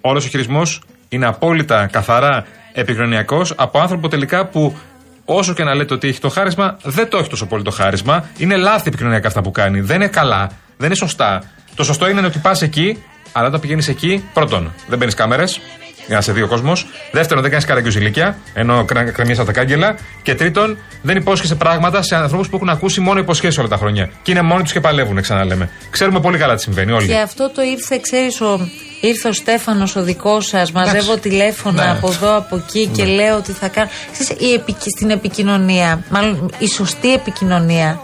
όλος 0.00 0.26
ο 0.26 0.28
χειρισμός 0.28 0.82
είναι 1.08 1.26
απόλυτα 1.26 1.86
καθαρά 1.86 2.46
επικοινωνιακός 2.72 3.52
από 3.56 3.78
άνθρωπο 3.78 4.08
τελικά 4.08 4.46
που 4.46 4.76
όσο 5.24 5.54
και 5.54 5.64
να 5.64 5.74
λέτε 5.74 5.94
ότι 5.94 6.08
έχει 6.08 6.20
το 6.20 6.28
χάρισμα, 6.28 6.76
δεν 6.82 7.08
το 7.08 7.18
έχει 7.18 7.28
τόσο 7.28 7.46
πολύ 7.46 7.62
το 7.62 7.70
χάρισμα. 7.70 8.28
Είναι 8.38 8.56
λάθη 8.56 8.88
επικοινωνιακά 8.88 9.28
αυτά 9.28 9.42
που 9.42 9.50
κάνει. 9.50 9.80
Δεν 9.80 9.96
είναι 9.96 10.08
καλά. 10.08 10.50
Δεν 10.76 10.86
είναι 10.86 10.96
σωστά. 10.96 11.42
Το 11.74 11.84
σωστό 11.84 12.08
είναι 12.08 12.26
ότι 12.26 12.38
πας 12.38 12.62
εκεί, 12.62 13.02
αλλά 13.32 13.46
όταν 13.46 13.60
πηγαίνεις 13.60 13.88
εκεί, 13.88 14.24
πρώτον, 14.32 14.72
δεν 14.88 14.98
μπαίνει 14.98 15.12
κάμερες, 15.12 15.60
για 16.08 16.16
να 16.16 16.22
σε 16.22 16.32
δει 16.32 16.42
ο 16.42 16.46
κόσμος. 16.46 16.86
Δεύτερον, 17.12 17.42
δεν 17.42 17.50
κάνεις 17.50 17.66
καραγκιουζιλίκια, 17.66 18.38
ενώ 18.54 18.84
κρεμιέσαι 19.14 19.44
τα 19.44 19.52
κάγκελα. 19.52 19.96
Και 20.22 20.34
τρίτον, 20.34 20.78
δεν 21.02 21.16
υπόσχεσαι 21.16 21.54
πράγματα 21.54 22.02
σε 22.02 22.16
ανθρώπους 22.16 22.48
που 22.48 22.56
έχουν 22.56 22.68
ακούσει 22.68 23.00
μόνο 23.00 23.20
υποσχέσεις 23.20 23.58
όλα 23.58 23.68
τα 23.68 23.76
χρόνια. 23.76 24.10
Και 24.22 24.30
είναι 24.30 24.42
μόνοι 24.42 24.62
τους 24.62 24.72
και 24.72 24.80
παλεύουν, 24.80 25.20
ξαναλέμε. 25.20 25.70
Ξέρουμε 25.90 26.20
πολύ 26.20 26.38
καλά 26.38 26.54
τι 26.54 26.62
συμβαίνει 26.62 26.92
όλοι. 26.92 27.06
Και 27.06 27.18
αυτό 27.18 27.50
το 27.50 27.62
ήρθε, 27.62 27.98
ξέρεις, 28.02 28.40
ο, 28.40 28.68
ήρθε 29.00 29.28
ο 29.28 29.32
Στέφανος 29.32 29.96
ο 29.96 30.02
δικός 30.02 30.46
σας. 30.46 30.72
Μαζεύω 30.72 31.16
τηλέφωνα 31.16 31.84
ναι. 31.84 31.90
από 31.90 32.08
εδώ, 32.08 32.36
από 32.36 32.56
εκεί 32.56 32.86
και 32.86 33.04
ναι. 33.04 33.10
λέω 33.10 33.36
ότι 33.36 33.52
θα 33.52 33.68
κάνω. 33.68 33.88
Ξέρεις, 34.12 34.42
η 34.42 34.62
στην 34.96 35.10
επικοινωνία, 35.10 36.04
μάλλον 36.10 36.50
η 36.58 36.68
σωστή 36.68 37.12
επικοινωνία 37.12 38.00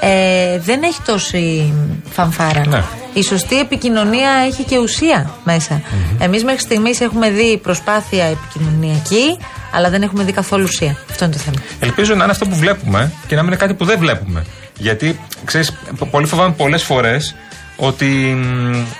ε, 0.00 0.58
δεν 0.58 0.82
έχει 0.82 1.02
τόση 1.04 1.72
φανφάρα. 2.10 2.66
Ναι. 2.66 2.82
Η 3.12 3.22
σωστή 3.22 3.58
επικοινωνία 3.58 4.30
έχει 4.46 4.62
και 4.62 4.78
ουσία 4.78 5.30
μέσα. 5.44 5.80
Mm-hmm. 5.80 6.16
Εμείς 6.18 6.44
μέχρι 6.44 6.60
στιγμής 6.60 7.00
έχουμε 7.00 7.30
δει 7.30 7.58
προσπάθεια 7.62 8.24
επικοινωνιακή, 8.24 9.38
αλλά 9.72 9.90
δεν 9.90 10.02
έχουμε 10.02 10.24
δει 10.24 10.32
καθόλου 10.32 10.64
ουσία. 10.68 10.96
Αυτό 11.10 11.24
είναι 11.24 11.34
το 11.34 11.40
θέμα. 11.40 11.56
Ελπίζω 11.80 12.14
να 12.14 12.22
είναι 12.22 12.32
αυτό 12.32 12.46
που 12.46 12.56
βλέπουμε 12.56 13.12
και 13.26 13.34
να 13.34 13.42
μην 13.42 13.50
είναι 13.50 13.60
κάτι 13.60 13.74
που 13.74 13.84
δεν 13.84 13.98
βλέπουμε. 13.98 14.44
Γιατί, 14.78 15.20
ξέρεις, 15.44 15.72
πολύ 16.10 16.26
φοβάμαι 16.26 16.54
πολλές 16.54 16.82
φορές 16.82 17.34
ότι 17.76 18.38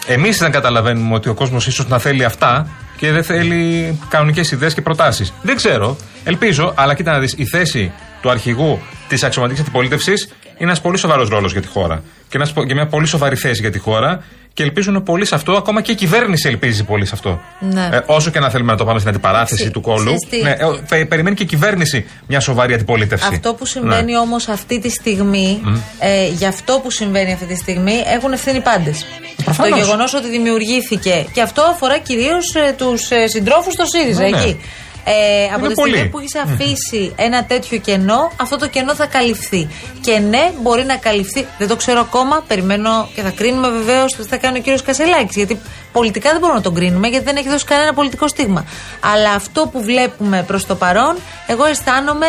εμείς 0.06 0.38
δεν 0.38 0.50
καταλαβαίνουμε 0.50 1.14
ότι 1.14 1.28
ο 1.28 1.34
κόσμος 1.34 1.66
ίσως 1.66 1.88
να 1.88 1.98
θέλει 1.98 2.24
αυτά 2.24 2.68
και 2.96 3.12
δεν 3.12 3.24
θέλει 3.24 3.98
κανονικές 4.08 4.50
ιδέες 4.50 4.74
και 4.74 4.80
προτάσεις. 4.80 5.32
Δεν 5.42 5.56
ξέρω. 5.56 5.96
Ελπίζω, 6.24 6.72
αλλά 6.76 6.94
κοίτα 6.94 7.12
να 7.12 7.18
δεις, 7.18 7.34
η 7.36 7.46
θέση 7.46 7.92
του 8.22 8.30
αρχηγού 8.30 8.80
της 9.08 9.22
αξιωματικής 9.22 9.62
αντιπολίτευσης 9.62 10.24
είναι 10.24 10.54
ένας 10.58 10.80
πολύ 10.80 10.98
σοβαρός 10.98 11.28
ρόλος 11.28 11.52
για 11.52 11.60
τη 11.60 11.68
χώρα. 11.68 12.02
Και, 12.28 12.36
ένας, 12.36 12.52
και 12.66 12.74
μια 12.74 12.86
πολύ 12.86 13.06
σοβαρή 13.06 13.36
θέση 13.36 13.60
για 13.60 13.70
τη 13.70 13.78
χώρα. 13.78 14.24
Και 14.52 14.64
ελπίζουν 14.64 15.02
πολύ 15.02 15.24
σε 15.24 15.34
αυτό, 15.34 15.52
ακόμα 15.52 15.80
και 15.80 15.92
η 15.92 15.94
κυβέρνηση 15.94 16.48
ελπίζει 16.48 16.84
πολύ 16.84 17.04
σε 17.06 17.10
αυτό. 17.14 17.40
Ναι. 17.60 17.88
Ε, 17.92 18.00
όσο 18.06 18.30
και 18.30 18.38
να 18.40 18.50
θέλουμε 18.50 18.72
να 18.72 18.78
το 18.78 18.84
πάμε 18.84 18.98
στην 18.98 19.10
αντιπαράθεση 19.10 19.60
Ξε- 19.60 19.72
του 19.72 19.80
κόλου. 19.80 20.14
ξέρεις 20.14 20.26
τι. 20.28 20.42
Ναι, 20.42 20.50
ε, 20.50 20.80
πε- 20.88 21.06
περιμένει 21.08 21.36
και 21.36 21.42
η 21.42 21.46
κυβέρνηση 21.46 22.06
μια 22.26 22.40
σοβαρή 22.40 22.74
αντιπολίτευση. 22.74 23.28
Αυτό 23.32 23.54
που 23.54 23.64
συμβαίνει 23.66 24.12
Ναι. 24.12 24.18
όμως 24.18 24.48
αυτή 24.48 24.80
τη 24.80 24.90
στιγμή, 24.90 25.60
ε, 25.98 26.26
για 26.28 26.48
αυτό 26.48 26.80
που 26.82 26.90
συμβαίνει 26.90 27.32
αυτή 27.32 27.46
τη 27.46 27.56
στιγμή, 27.56 28.02
έχουν 28.06 28.32
ευθύνη 28.32 28.60
πάντες. 28.60 29.06
Το 29.36 29.42
Προφανώς. 29.44 29.78
γεγονός 29.78 30.14
ότι 30.14 30.28
δημιουργήθηκε. 30.28 31.26
Και 31.32 31.42
αυτό 31.42 31.62
αφορά 31.62 31.98
κυρίως 31.98 32.54
ε, 32.54 32.74
τους 32.78 33.10
ε, 33.10 33.26
συντρόφους 33.26 33.72
στο 33.72 33.84
ΣΥΡΙΖΑ, 33.86 34.22
Ναι, 34.22 34.28
ναι. 34.28 34.36
εκεί. 34.42 34.60
Ε, 35.04 35.44
από 35.54 35.64
Είναι 35.64 35.74
τη 35.74 35.80
στιγμή 35.80 35.96
πολλοί. 35.96 36.08
που 36.08 36.18
έχει 36.18 36.38
αφήσει 36.52 37.12
ένα 37.16 37.44
τέτοιο 37.44 37.78
κενό, 37.78 38.32
αυτό 38.40 38.56
το 38.56 38.68
κενό 38.68 38.94
θα 38.94 39.06
καλυφθεί. 39.06 39.68
Και 40.00 40.18
ναι, 40.18 40.50
μπορεί 40.62 40.84
να 40.84 40.96
καλυφθεί. 40.96 41.46
Δεν 41.58 41.68
το 41.68 41.76
ξέρω 41.76 42.00
ακόμα. 42.00 42.44
Περιμένω 42.46 43.08
και 43.14 43.22
θα 43.22 43.30
κρίνουμε 43.30 43.68
βεβαίως 43.68 44.14
τι 44.16 44.22
θα 44.22 44.36
κάνει 44.36 44.58
ο 44.58 44.60
κύριος 44.62 44.82
Κασελάκης. 44.82 45.36
Γιατί 45.36 45.60
πολιτικά 45.92 46.30
δεν 46.30 46.38
μπορούμε 46.40 46.58
να 46.58 46.64
τον 46.64 46.74
κρίνουμε, 46.74 47.08
γιατί 47.08 47.24
δεν 47.24 47.36
έχει 47.36 47.48
δώσει 47.48 47.64
κανένα 47.64 47.94
πολιτικό 47.94 48.28
στίγμα. 48.28 48.64
Αλλά 49.00 49.30
αυτό 49.32 49.68
που 49.72 49.82
βλέπουμε 49.82 50.42
προς 50.46 50.66
το 50.66 50.74
παρόν, 50.74 51.16
εγώ 51.46 51.64
αισθάνομαι 51.64 52.26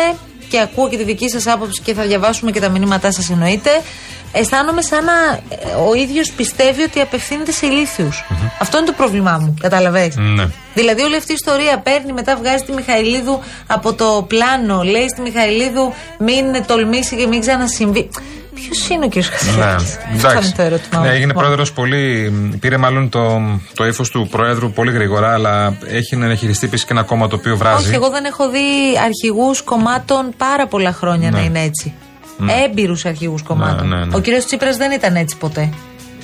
και 0.48 0.60
ακούω 0.60 0.88
και 0.88 0.96
τη 0.96 1.04
δική 1.04 1.28
σας 1.28 1.46
άποψη 1.46 1.82
και 1.82 1.94
θα 1.94 2.02
διαβάσουμε 2.02 2.50
και 2.50 2.60
τα 2.60 2.68
μηνύματά 2.68 3.12
σας 3.12 3.30
εννοείται. 3.30 3.70
Αισθάνομαι 4.32 4.82
σαν 4.82 5.04
να 5.04 5.12
ε, 5.48 5.74
ο 5.88 5.94
ίδιος 5.94 6.32
πιστεύει 6.32 6.82
ότι 6.82 7.00
απευθύνεται 7.00 7.52
σε 7.52 7.66
ηλίθιους. 7.66 8.24
Αυτό 8.58 8.76
είναι 8.76 8.86
το 8.86 8.92
πρόβλημά 8.92 9.38
μου. 9.40 9.54
Καταλαβαίνεις. 9.60 10.16
Ναι. 10.16 10.46
Δηλαδή 10.74 11.02
όλη 11.02 11.16
αυτή 11.16 11.32
η 11.32 11.34
ιστορία 11.34 11.78
παίρνει, 11.78 12.12
μετά 12.12 12.36
βγάζει 12.36 12.64
τη 12.64 12.72
Μιχαηλίδου 12.72 13.40
από 13.66 13.94
το 13.94 14.26
πλάνο. 14.28 14.82
Λέει 14.82 15.08
στη 15.08 15.20
Μιχαηλίδου 15.20 15.92
μην 16.18 16.66
τολμήσει 16.66 17.16
και 17.16 17.26
μην 17.26 17.40
ξανασυμβεί. 17.40 18.08
Ποιος 18.54 18.88
είναι 18.88 19.04
ο 19.04 19.08
κ. 19.08 19.14
Ναι, 19.14 19.22
Χασιλάκη. 19.22 19.84
Αυτό 19.84 20.28
εντάξει. 20.28 20.46
είναι 20.46 20.54
το 20.56 20.62
ερώτημα. 20.62 21.00
Ναι, 21.00 21.06
μου. 21.06 21.12
έγινε 21.12 21.26
Λοιπόν. 21.26 21.42
πρόεδρος 21.42 21.72
πολύ. 21.72 22.32
Πήρε 22.60 22.76
μάλλον 22.76 23.08
το, 23.08 23.40
το 23.74 23.86
ύφος 23.86 24.10
του 24.10 24.28
πρόεδρου 24.30 24.72
πολύ 24.72 24.92
γρήγορα, 24.92 25.32
αλλά 25.32 25.76
έχει 25.86 26.16
να 26.16 26.34
χειριστεί 26.34 26.66
επίσης 26.66 26.86
και 26.86 26.92
ένα 26.92 27.02
κόμμα 27.02 27.28
το 27.28 27.36
οποίο 27.36 27.56
βράζει. 27.56 27.86
Όχι, 27.86 27.94
εγώ 27.94 28.10
δεν 28.10 28.24
έχω 28.24 28.50
δει 28.50 28.58
αρχηγούς 29.04 29.62
κομμάτων 29.62 30.34
πάρα 30.36 30.66
πολλά 30.66 30.92
χρόνια 30.92 31.30
να 31.30 31.40
είναι 31.40 31.62
έτσι. 31.62 31.94
Ναι. 32.40 32.52
Έμπειρους 32.52 33.04
αρχηγούς 33.04 33.42
κομμάτων. 33.42 33.88
ναι, 33.88 33.96
ναι. 34.04 34.14
Ο 34.16 34.20
κ. 34.20 34.24
Τσίπρας 34.46 34.76
δεν 34.76 34.90
ήταν 34.90 35.16
έτσι 35.16 35.36
ποτέ. 35.36 35.68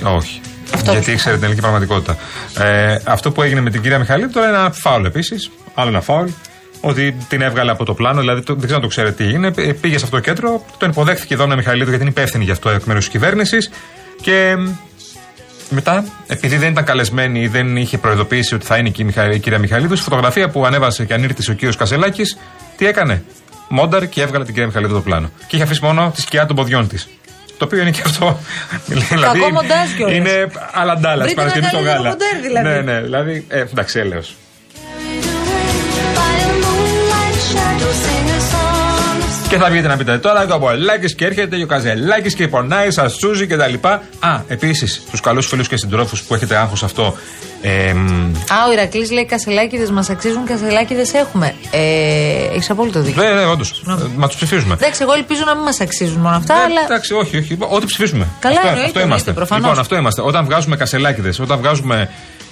Όχι. 0.02 0.40
Αυτό 0.74 0.90
Γιατί 0.90 1.04
που- 1.04 1.10
ήξερε 1.10 1.34
την 1.34 1.44
ελληνική 1.44 1.62
πραγματικότητα. 1.62 2.16
Ε, 2.64 2.96
αυτό 3.04 3.30
που 3.32 3.42
έγινε 3.42 3.60
με 3.60 3.70
την 3.70 3.82
κυρία 3.82 3.98
Μιχαλή 3.98 4.28
τώρα 4.28 4.48
είναι 4.48 4.56
ένα 4.56 4.70
φάουλ 4.72 5.04
επίσης. 5.04 5.50
Άλλο 5.74 5.88
ένα 5.88 6.00
φάουλ. 6.00 6.28
Ότι 6.80 7.16
την 7.28 7.40
έβγαλε 7.42 7.70
από 7.70 7.84
το 7.84 7.94
πλάνο, 7.94 8.20
δηλαδή 8.20 8.42
το, 8.42 8.52
δεν 8.52 8.62
ξέρω 8.62 8.76
αν 8.76 8.82
το 8.82 8.88
ξέρετε 8.88 9.14
τι 9.14 9.24
έγινε. 9.24 9.52
Ε, 9.56 9.72
Πήγε 9.72 9.98
σε 9.98 10.04
αυτό 10.04 10.16
το 10.16 10.22
κέντρο, 10.22 10.64
τον 10.78 10.90
υποδέχθηκε 10.90 11.34
η 11.34 11.36
Δόνα 11.36 11.56
Μιχαλίδου 11.56 11.88
γιατί 11.88 12.02
είναι 12.02 12.10
υπεύθυνη 12.10 12.44
γι' 12.44 12.50
αυτό 12.50 12.68
εκ 12.70 12.84
μέρους 12.84 13.02
της 13.04 13.12
κυβέρνησης. 13.12 13.70
Και 14.20 14.54
μ, 14.58 14.68
μετά, 15.70 16.04
επειδή 16.26 16.56
δεν 16.56 16.70
ήταν 16.70 16.84
καλεσμένη 16.84 17.40
ή 17.40 17.46
δεν 17.48 17.76
είχε 17.76 17.98
προειδοποιήσει 17.98 18.54
ότι 18.54 18.66
θα 18.66 18.76
είναι 18.76 18.88
εκεί 18.88 19.00
η, 19.02 19.04
Μιχα... 19.04 19.30
η 19.32 19.38
κυρία 19.38 19.58
Μιχαλίδου, 19.58 19.94
στη 19.94 20.04
φωτογραφία 20.04 20.48
που 20.48 20.66
ανέβασε 20.66 21.04
και 21.04 21.14
ανήρτησε 21.14 21.50
ο 21.50 21.54
κύριος 21.54 21.76
Κασελάκης, 21.76 22.38
τι 22.76 22.86
έκανε; 22.86 23.22
Μόνταρ 23.68 24.08
και 24.08 24.22
έβγαλε 24.22 24.44
την 24.44 24.52
κυρία 24.52 24.68
Μιχαλίδου 24.68 24.94
το 24.94 25.00
πλάνο. 25.00 25.30
Και 25.46 25.56
είχε 25.56 25.64
αφήσει 25.64 25.84
μόνο 25.84 26.12
τη 26.14 26.20
σκιά 26.20 26.46
των 26.46 26.56
ποδιών 26.56 26.88
της. 26.88 27.08
Το 27.58 27.64
οποίο 27.64 27.80
είναι 27.80 27.90
και 27.90 28.02
αυτό. 28.04 28.38
δηλαδή, 28.86 29.40
μοντάζ 29.52 29.92
κιόλας. 29.96 30.16
Είναι 30.16 30.46
αλαντάλας 30.72 31.26
Βρείτε 31.26 31.40
Παρασκευή 31.40 31.66
ένα 31.66 31.68
στο 31.68 31.76
καλύτερο 31.76 32.02
γάλα. 32.02 32.08
μοντέρ, 32.10 32.40
δηλαδή. 32.40 32.68
Ναι, 32.68 32.92
ναι, 32.92 33.00
δηλαδή. 33.00 33.44
Ε, 33.48 33.60
εντάξει, 33.60 33.98
έλεος. 33.98 34.34
Και 39.48 39.56
θα 39.56 39.70
βγείτε 39.70 39.88
να 39.88 39.96
πείτε 39.96 40.18
τώρα 40.18 40.46
και 40.46 40.52
ο 40.52 40.58
Πολάκη 40.58 41.14
και 41.14 41.24
έρχεται 41.24 41.56
και 41.56 41.62
ο 41.62 41.66
Καζελάκης 41.66 42.34
και 42.34 42.48
πονάει, 42.48 42.90
σα 42.90 43.06
τσούζει 43.06 43.46
κτλ. 43.46 43.74
Α, 44.18 44.40
επίσης, 44.48 45.02
στου 45.08 45.20
καλούς 45.20 45.46
φίλους 45.46 45.68
και 45.68 45.76
συντρόφους 45.76 46.22
που 46.22 46.34
έχετε 46.34 46.56
άγχος 46.56 46.82
αυτό. 46.82 47.16
Ε, 47.62 47.92
μ, 47.92 48.06
Α, 48.52 48.68
ο 48.68 48.72
Ηρακλής 48.72 49.10
λέει 49.10 49.26
Κασελάκηδε 49.26 49.92
μας 49.92 50.10
αξίζουν, 50.10 50.46
Κασελάκηδε 50.46 51.02
έχουμε. 51.12 51.54
Ε, 51.70 51.78
Έχεις 52.54 52.70
απόλυτο 52.70 53.00
δίκιο. 53.00 53.22
ναι, 53.22 53.30
ναι, 53.30 53.44
όντως. 53.46 53.82
Μα 54.16 54.26
τους 54.26 54.36
ψηφίζουμε. 54.36 54.74
Εντάξει, 54.74 55.02
εγώ 55.02 55.12
ελπίζω 55.12 55.42
να 55.46 55.54
μην 55.54 55.64
μας 55.64 55.80
αξίζουν 55.80 56.20
μόνο 56.20 56.36
αυτά, 56.36 56.54
Ε, 56.54 56.62
αλλά. 56.62 56.80
Εντάξει, 56.84 57.14
όχι, 57.14 57.36
όχι. 57.36 57.56
Ό,τι 57.58 57.86
ψηφίσουμε. 57.86 58.26
Καλά, 58.40 58.54
αυτό, 58.56 58.68
εννοείται, 58.68 58.86
αυτό 58.86 59.00
είμαστε. 59.00 59.30
εννοείται, 59.30 59.32
προφανώς. 59.32 59.64
Λοιπόν, 59.66 59.78
αυτό 59.80 59.96
είμαστε. 59.96 60.22
Όταν 60.22 60.44
βγάζουμε 60.44 60.76
κασελάκιδες, 60.76 61.38
όταν 61.40 61.58
βγάζουμε 61.58 62.08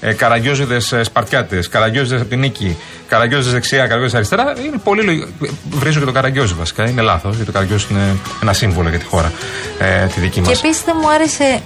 ε, 0.07 0.13
καραγκιόζιδε 0.13 0.79
σπαρτιάτες, 1.05 1.69
καραγκιόζιδε 1.69 2.17
από 2.17 2.25
την 2.29 2.39
νίκη, 2.39 2.77
καραγκιόζιδε 3.09 3.53
δεξιά, 3.53 3.79
καραγκιόζιδε 3.83 4.17
αριστερά, 4.17 4.53
είναι 4.67 4.77
πολύ 4.85 5.03
λογικό. 5.03 5.27
Βρίζω 5.71 5.99
και 5.99 6.05
το 6.05 6.13
καραγκιόζι 6.13 6.55
βασικά. 6.55 6.89
Είναι 6.89 7.03
λάθος, 7.03 7.31
γιατί 7.31 7.47
το 7.47 7.53
καραγκιόζι 7.53 7.87
είναι 7.91 8.17
ένα 8.43 8.53
σύμβολο 8.53 8.89
για 8.89 8.99
τη 8.99 9.05
χώρα 9.05 9.33
ε, 9.79 10.07
τη 10.07 10.21
δική 10.21 10.41
μας. 10.41 10.49
Και 10.49 10.59
επίσης 10.67 10.83
δεν 10.85 10.97
μου 11.01 11.11
άρεσε. 11.11 11.63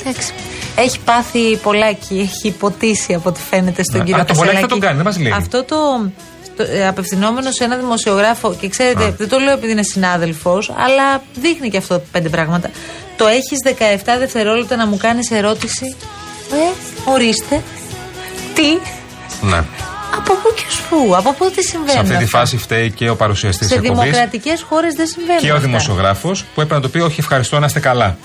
Εντάξει. 0.00 0.32
Έχει 0.76 0.98
πάθει 1.04 1.56
πολλάκι, 1.56 2.18
έχει 2.32 2.46
υποτίσει 2.48 3.14
από 3.14 3.28
ό,τι 3.28 3.40
φαίνεται 3.50 3.82
στον 3.82 3.98
Ναι. 3.98 4.04
κύριο 4.04 4.20
Α, 4.20 4.24
το 4.24 4.34
πολλάκι 4.34 4.56
θα 4.56 4.66
Κασελάκη. 4.66 4.68
τον 4.72 4.80
κάνει, 4.80 4.96
δεν 4.96 5.04
μας 5.04 5.18
λέει. 5.18 5.32
Αυτό 5.32 5.64
το. 5.64 5.76
το 6.56 6.62
ε, 6.72 6.86
απευθυνόμενο 6.86 7.50
σε 7.50 7.64
ένα 7.64 7.76
δημοσιογράφο, 7.76 8.54
και 8.60 8.68
ξέρετε, 8.68 9.04
Α. 9.04 9.14
δεν 9.18 9.28
το 9.28 9.38
λέω 9.38 9.52
επειδή 9.52 9.72
είναι 9.72 9.82
συνάδελφος, 9.82 10.72
αλλά 10.76 11.22
δείχνει 11.40 11.68
και 11.70 11.76
αυτό 11.76 12.02
πέντε 12.12 12.28
πράγματα. 12.28 12.70
Το 13.16 13.26
έχεις 13.26 13.58
17 13.64 14.18
δευτερόλεπτα 14.18 14.76
να 14.76 14.86
μου 14.86 14.96
κάνεις 14.96 15.30
ερώτηση. 15.30 15.96
Ε, 16.52 17.10
ορίστε. 17.10 17.62
Τι; 18.54 18.68
Ναι. 19.46 19.62
Από 20.16 20.32
πού 20.34 20.54
και 20.56 20.64
ως 20.68 20.80
πού, 20.90 21.14
από 21.16 21.32
πού 21.34 21.50
τι 21.50 21.62
συμβαίνει. 21.62 21.90
Σε 21.90 21.98
αυτή 21.98 22.16
τη 22.16 22.24
αυτά; 22.24 22.38
φάση 22.38 22.56
φταίει 22.56 22.90
και 22.90 23.08
ο 23.10 23.16
παρουσιαστής 23.16 23.66
της 23.68 23.76
Σε 23.76 23.82
εκπομπής 23.82 24.00
δημοκρατικές 24.10 24.62
χώρες 24.68 24.94
δεν 24.94 25.06
συμβαίνουν. 25.06 25.40
και 25.40 25.50
ο 25.50 25.54
αυτά. 25.54 25.66
δημοσιογράφος 25.66 26.42
που 26.42 26.60
έπρεπε 26.60 26.74
να 26.74 26.80
το 26.80 26.88
πει: 26.88 26.98
Όχι, 27.00 27.20
ευχαριστώ 27.20 27.58
να 27.58 27.66
είστε 27.66 27.80
καλά. 27.80 28.16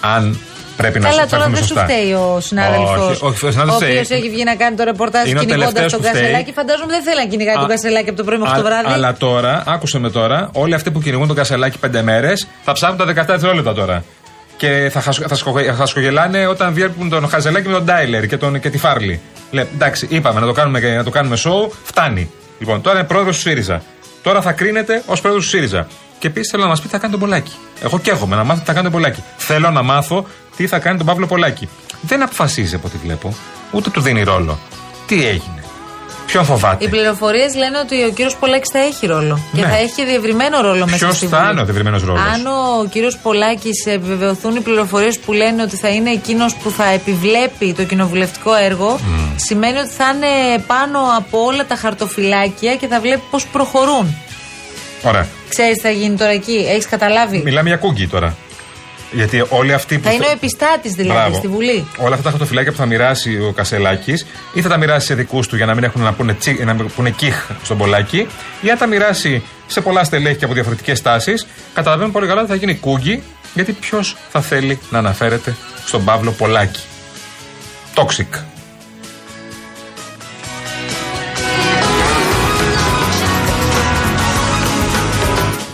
Αν 0.00 0.38
πρέπει 0.76 0.98
να 1.00 1.08
Καλά, 1.08 1.22
σου 1.22 1.28
τώρα 1.28 1.42
φέρουμε 1.42 1.58
δεν 1.58 1.66
σου 1.66 1.72
σωστά. 1.74 1.84
φταίει 1.92 2.12
ο 2.12 2.40
συνάδελφος. 2.40 3.10
Όχι, 3.10 3.24
όχι, 3.24 3.44
ο 3.44 3.48
ο 3.48 3.50
συνάδελφος 3.50 3.82
οποίος 3.82 4.04
φταίει. 4.06 4.18
έχει 4.18 4.30
βγει 4.30 4.44
να 4.44 4.54
κάνει 4.54 4.76
το 4.76 4.84
ρεπορτάζ 4.84 5.28
Είναι 5.30 5.38
ο 5.38 5.42
κυνηγώντας 5.42 5.72
τελευταίος 5.72 5.92
τον 5.92 6.00
που 6.00 6.06
φταίει. 6.08 6.22
Κασελάκη. 6.22 6.52
Φαντάζομαι 6.52 6.92
δεν 6.92 7.02
θέλει 7.02 7.16
να 7.16 7.26
κυνηγάει 7.26 7.54
τον 7.54 7.64
Α, 7.64 7.68
Κασελάκη 7.68 8.08
από 8.08 8.18
το 8.18 8.24
πρωί 8.24 8.38
μέχρι 8.38 8.54
το 8.54 8.60
Α- 8.60 8.64
βράδυ. 8.64 8.86
Αλλά 8.92 9.14
τώρα, 9.14 9.62
άκουσε 9.66 9.98
με 9.98 10.10
τώρα, 10.10 10.48
όλοι 10.52 10.74
αυτοί 10.74 10.90
που 10.90 11.00
κυνηγούν 11.02 11.26
τον 11.26 11.36
Κασελάκη 11.36 11.78
πέντε 11.78 12.02
μέρες 12.02 12.46
θα 12.64 12.72
ψάχνουν 12.72 12.98
τα 12.98 13.04
17 13.04 13.26
δευτερόλεπτα 13.26 13.74
τώρα. 13.74 14.04
Και 14.56 14.88
θα, 14.92 15.00
χασ- 15.00 15.26
θα, 15.28 15.34
σκογε- 15.34 15.72
θα 15.74 15.86
σκογελάνε 15.86 16.46
όταν 16.46 16.74
διέρπουν 16.74 17.08
τον 17.08 17.28
Χαζελάκη 17.28 17.66
με 17.66 17.72
τον 17.72 17.84
Ντάιλερ 17.84 18.26
και, 18.26 18.36
τον, 18.36 18.60
και 18.60 18.70
τη 18.70 18.78
Φάρλι. 18.78 19.20
Λέει, 19.50 19.68
εντάξει, 19.74 20.06
είπαμε 20.10 20.40
να 20.40 20.46
το 20.46 20.52
κάνουμε, 20.52 20.80
να 20.80 21.04
το 21.04 21.10
κάνουμε 21.10 21.36
show, 21.44 21.70
φτάνει. 21.84 22.30
Λοιπόν, 22.58 22.80
τώρα 22.80 22.98
είναι 22.98 23.06
πρόεδρος 23.06 23.34
του 23.36 23.42
ΣΥΡΙΖΑ. 23.42 23.82
Τώρα 24.22 24.40
θα 24.42 24.52
κρίνεται 24.52 25.02
ως 25.06 25.20
πρόεδρος 25.20 25.44
του 25.44 25.50
ΣΥΡΙΖΑ. 25.50 25.86
Και 26.18 26.26
επίσης 26.26 26.50
θέλω 26.50 26.62
να 26.62 26.68
μας 26.68 26.80
πει 26.80 26.86
τι 26.86 26.92
θα 26.92 26.98
κάνει 26.98 27.10
τον 27.12 27.20
Πολάκη. 27.20 27.52
Εγώ 27.82 27.98
καίγομαι 27.98 28.36
να 28.36 28.44
μάθω 28.44 28.60
τι 28.60 28.66
θα 28.66 28.72
κάνει 28.72 28.84
τον 28.84 28.92
Πολάκη. 28.92 29.22
Θέλω 29.36 29.70
να 29.70 29.82
μάθω 29.82 30.26
τι 30.56 30.66
θα 30.66 30.78
κάνει 30.78 30.96
τον 30.96 31.06
Παύλο 31.06 31.26
Πολάκη. 31.26 31.68
Δεν 32.00 32.22
αποφασίζει 32.22 32.74
από 32.74 32.86
ό,τι 32.86 32.96
βλέπω, 33.04 33.34
ούτε 33.70 33.90
του 33.90 34.00
δίνει 34.00 34.22
ρόλο. 34.22 34.58
Τι 35.06 35.26
έγινε. 35.26 35.55
Ποιον 36.26 36.44
φοβάται; 36.44 36.84
Οι 36.84 36.88
πληροφορίες 36.88 37.54
λένε 37.54 37.78
ότι 37.78 38.04
ο 38.04 38.10
κύριος 38.10 38.36
Πολάκης 38.36 38.68
θα 38.72 38.78
έχει 38.78 39.06
ρόλο. 39.06 39.40
Και 39.54 39.60
Ναι. 39.60 39.66
θα 39.68 39.76
έχει 39.76 40.04
διευρυμένο 40.04 40.60
ρόλο 40.60 40.84
μέσα 40.84 40.96
Ποιος 40.96 41.16
στη 41.16 41.26
θα 41.26 41.38
Βουλή. 41.38 41.50
είναι 41.50 41.60
ο 41.60 41.64
διευρυμένος 41.64 42.04
ρόλος; 42.04 42.20
Αν 42.34 42.46
ο 42.46 42.86
κύριος 42.90 43.16
Πολάκης 43.18 43.86
επιβεβαιωθούν 43.86 44.56
οι 44.56 44.60
πληροφορίες 44.60 45.18
που 45.18 45.32
λένε 45.32 45.62
ότι 45.62 45.76
θα 45.76 45.88
είναι 45.88 46.10
εκείνος 46.10 46.54
που 46.54 46.70
θα 46.70 46.84
επιβλέπει 46.90 47.72
το 47.72 47.84
κοινοβουλευτικό 47.84 48.54
έργο, 48.54 48.98
σημαίνει 49.36 49.78
ότι 49.78 49.88
θα 49.90 50.04
είναι 50.14 50.62
πάνω 50.66 50.98
από 51.18 51.44
όλα 51.44 51.66
τα 51.66 51.74
χαρτοφυλάκια 51.76 52.74
και 52.76 52.86
θα 52.86 53.00
βλέπει 53.00 53.22
πώς 53.30 53.46
προχωρούν. 53.46 54.16
Ωραία. 55.02 55.26
Ξέρεις 55.48 55.74
τι 55.74 55.80
θα 55.80 55.90
γίνει 55.90 56.16
τώρα 56.16 56.30
εκεί, 56.30 56.66
έχεις 56.68 56.86
καταλάβει; 56.88 57.40
Μιλάμε 57.44 57.68
για 57.68 57.78
κούγκι 57.78 58.06
τώρα. 58.08 58.36
Γιατί 59.12 59.44
όλοι 59.48 59.72
αυτοί 59.72 59.98
που. 59.98 60.04
Θα 60.04 60.12
είναι 60.12 60.26
ο 60.26 60.30
επιστάτης 60.30 60.92
δηλαδή 60.92 61.18
Μπράβο. 61.18 61.36
στη 61.36 61.48
Βουλή. 61.48 61.86
Όλα 61.98 62.10
αυτά 62.10 62.22
τα 62.22 62.30
χαρτοφυλάκια 62.30 62.70
που 62.72 62.76
θα 62.76 62.86
μοιράσει 62.86 63.38
ο 63.40 63.52
Κασελάκης, 63.52 64.26
ή 64.52 64.62
θα 64.62 64.68
τα 64.68 64.76
μοιράσει 64.76 65.06
σε 65.06 65.14
δικούς 65.14 65.48
του 65.48 65.56
για 65.56 65.66
να 65.66 65.74
μην 65.74 65.84
έχουν 65.84 66.02
να 66.02 66.12
πούνε, 66.12 66.34
τσι, 66.34 66.64
να 66.64 66.76
πούνε 66.76 67.10
κιχ 67.10 67.46
στον 67.62 67.78
Πολάκη, 67.78 68.26
ή 68.60 68.70
αν 68.70 68.78
τα 68.78 68.86
μοιράσει 68.86 69.42
σε 69.66 69.80
πολλά 69.80 70.04
στελέχη 70.04 70.36
και 70.36 70.44
από 70.44 70.54
διαφορετικές 70.54 71.02
τάσεις, 71.02 71.46
καταλαβαίνουμε 71.74 72.12
πολύ 72.12 72.26
καλά 72.26 72.40
ότι 72.40 72.50
θα 72.50 72.56
γίνει 72.56 72.74
κούγκι, 72.74 73.22
γιατί 73.54 73.72
ποιος 73.72 74.16
θα 74.30 74.40
θέλει 74.40 74.78
να 74.90 74.98
αναφέρεται 74.98 75.56
στον 75.84 76.04
Παύλο 76.04 76.30
Πολάκη. 76.30 76.80
Toxic. 77.94 78.55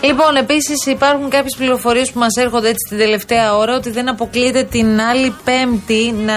Λοιπόν, 0.04 0.36
επίσης 0.36 0.86
υπάρχουν 0.86 1.30
κάποιες 1.30 1.54
πληροφορίες 1.56 2.10
που 2.10 2.18
μας 2.18 2.34
έρχονται 2.36 2.68
έτσι 2.68 2.86
την 2.88 2.98
τελευταία 2.98 3.56
ώρα 3.56 3.74
ότι 3.76 3.90
δεν 3.90 4.08
αποκλείεται 4.08 4.62
την 4.62 5.00
άλλη 5.00 5.34
Πέμπτη 5.44 6.12
να, 6.26 6.34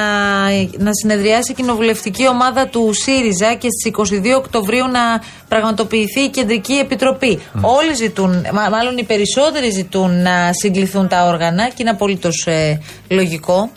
να 0.77 0.89
συνεδριάσει 0.93 1.51
η 1.51 1.55
κοινοβουλευτική 1.55 2.27
ομάδα 2.27 2.67
του 2.67 2.93
ΣΥΡΙΖΑ 2.93 3.53
και 3.53 3.67
στις 3.69 3.91
22 4.19 4.35
Οκτωβρίου 4.37 4.87
να 4.87 5.21
πραγματοποιηθεί 5.47 6.19
η 6.19 6.29
Κεντρική 6.29 6.73
Επιτροπή. 6.73 7.39
Όλοι 7.61 7.93
ζητούν, 7.93 8.45
μα- 8.53 8.69
μάλλον 8.69 8.97
οι 8.97 9.03
περισσότεροι 9.03 9.69
ζητούν 9.69 10.21
να 10.21 10.49
συγκληθούν 10.53 11.07
τα 11.07 11.25
όργανα 11.25 11.67
και 11.67 11.75
είναι 11.77 11.89
απολύτως 11.89 12.47
λογικό. 13.09 13.71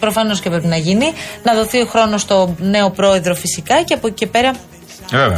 Προφανώς 0.00 0.40
και 0.40 0.50
πρέπει 0.50 0.66
να 0.66 0.76
γίνει. 0.76 1.06
Να 1.42 1.54
δοθεί 1.54 1.80
ο 1.80 1.86
χρόνος 1.86 2.20
στο 2.20 2.54
νέο 2.58 2.90
πρόεδρο 2.90 3.34
φυσικά 3.34 3.82
και 3.82 3.94
από 3.94 4.06
εκεί 4.06 4.16
και 4.16 4.26
πέρα 4.26 4.48
Ε, 4.48 4.52
βέβαια. 4.52 4.79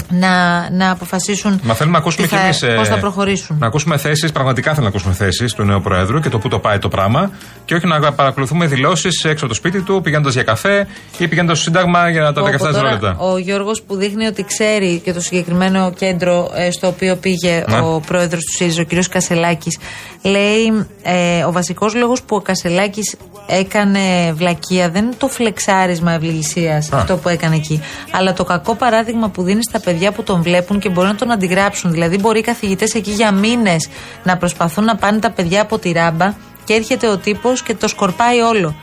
Να, 0.09 0.71
να 0.71 0.91
αποφασίσουν 0.91 1.61
Μα 1.65 1.75
θέλουμε 1.75 1.97
να 1.97 2.03
ακούσουμε 2.03 2.27
τι 2.27 2.33
κι 2.33 2.39
θα- 2.39 2.45
εμείς. 2.45 2.65
πώς 2.77 2.89
θα 2.89 2.99
προχωρήσουν. 2.99 3.57
Να 3.61 3.67
ακούσουμε 3.67 3.97
θέσεις, 3.97 4.33
πραγματικά 4.33 4.71
θέλουμε 4.75 4.91
να 4.91 4.97
ακούσουμε 4.97 5.15
θέσεις 5.27 5.53
του 5.55 5.65
νέου 5.65 5.81
Προέδρου 5.81 6.21
και 6.21 6.29
το 6.29 6.39
πού 6.39 6.49
το 6.49 6.59
πάει 6.59 6.79
το 6.79 6.89
πράγμα. 6.89 7.31
Και 7.65 7.75
όχι 7.75 7.87
να 7.87 8.13
παρακολουθούμε 8.13 8.67
δηλώσεις 8.67 9.25
έξω 9.25 9.45
από 9.45 9.49
το 9.49 9.55
σπίτι 9.55 9.81
του, 9.81 10.01
πηγαίνοντας 10.03 10.35
για 10.35 10.43
καφέ 10.43 10.87
ή 11.19 11.29
πηγαίνοντας 11.29 11.57
στο 11.59 11.67
Σύνταγμα 11.71 12.11
για 12.11 12.33
τα 12.33 12.43
17 12.43 12.45
Πω, 12.45 12.51
πω, 12.51 12.59
τώρα, 12.59 12.73
δευτερόλεπτα. 12.73 13.17
Ο 13.19 13.39
Γιώργος 13.39 13.83
που 13.83 13.97
δείχνει 13.97 14.27
ότι 14.27 14.45
ξέρει 14.45 14.99
και 15.05 15.13
το 15.13 15.21
συγκεκριμένο 15.21 15.93
κέντρο 15.93 16.51
ε, 16.55 16.71
στο 16.71 16.87
οποίο 16.87 17.17
πήγε 17.17 17.65
Ναι. 17.69 17.79
ο 17.81 18.01
πρόεδρος 18.07 18.45
του 18.45 18.53
ΣΥΡΙΖΑ, 18.57 18.83
ο 18.83 18.85
κ. 18.85 19.05
Κασελάκης, 19.11 19.79
λέει 20.23 20.87
ε, 21.03 21.45
ο 21.45 21.53
βασικός 21.53 21.95
λόγος 21.95 22.23
που 22.23 22.37
ο 22.37 22.41
Κασελάκης 22.41 23.17
έκανε 23.47 24.33
βλακεία 24.33 24.91
δεν 24.91 25.05
είναι 25.05 25.15
το 25.19 25.29
φλεξάρισμα 25.29 26.13
ευληγησίας 26.13 26.93
αυτό 26.93 27.17
που 27.17 27.29
έκανε 27.29 27.55
εκεί, 27.57 27.81
αλλά 28.11 28.33
το 28.33 28.45
κακό 28.45 28.75
παράδειγμα 28.75 29.29
που 29.29 29.43
δίνει 29.43 29.62
στα 29.63 29.81
παιδιά 29.81 30.13
που 30.13 30.23
τον 30.23 30.43
βλέπουν 30.43 30.79
και 30.79 30.89
μπορεί 30.89 31.07
να 31.07 31.15
τον 31.15 31.31
αντιγράψουν. 31.31 31.91
Δηλαδή 31.91 32.19
μπορεί 32.19 32.39
οι 32.39 32.43
καθηγητές 32.43 32.95
εκεί 32.95 33.11
για 33.11 33.33
μήνες 33.33 33.89
να 34.23 34.37
προσπαθούν 34.37 34.85
να 34.85 34.97
πάνε 34.97 35.19
τα 35.19 35.31
παιδιά 35.31 35.63
από 35.63 35.79
τη 35.79 35.93
ράμπα 35.93 36.35
και 36.65 36.75
έρχεται 36.75 37.09
ο 37.09 37.17
τύπος 37.17 37.63
και 37.63 37.75
το 37.75 37.89
σκορπάει 37.89 38.41
όλο. 38.41 38.75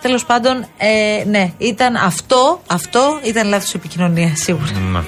Τέλος 0.00 0.24
πάντων, 0.24 0.66
ε, 0.76 1.24
ναι, 1.24 1.52
ήταν 1.58 1.96
αυτό, 1.96 2.62
αυτό 2.66 3.20
ήταν 3.22 3.48
λάθος 3.48 3.74
επικοινωνία 3.74 4.32
σίγουρα. 4.36 4.70
Ναι. 4.92 5.00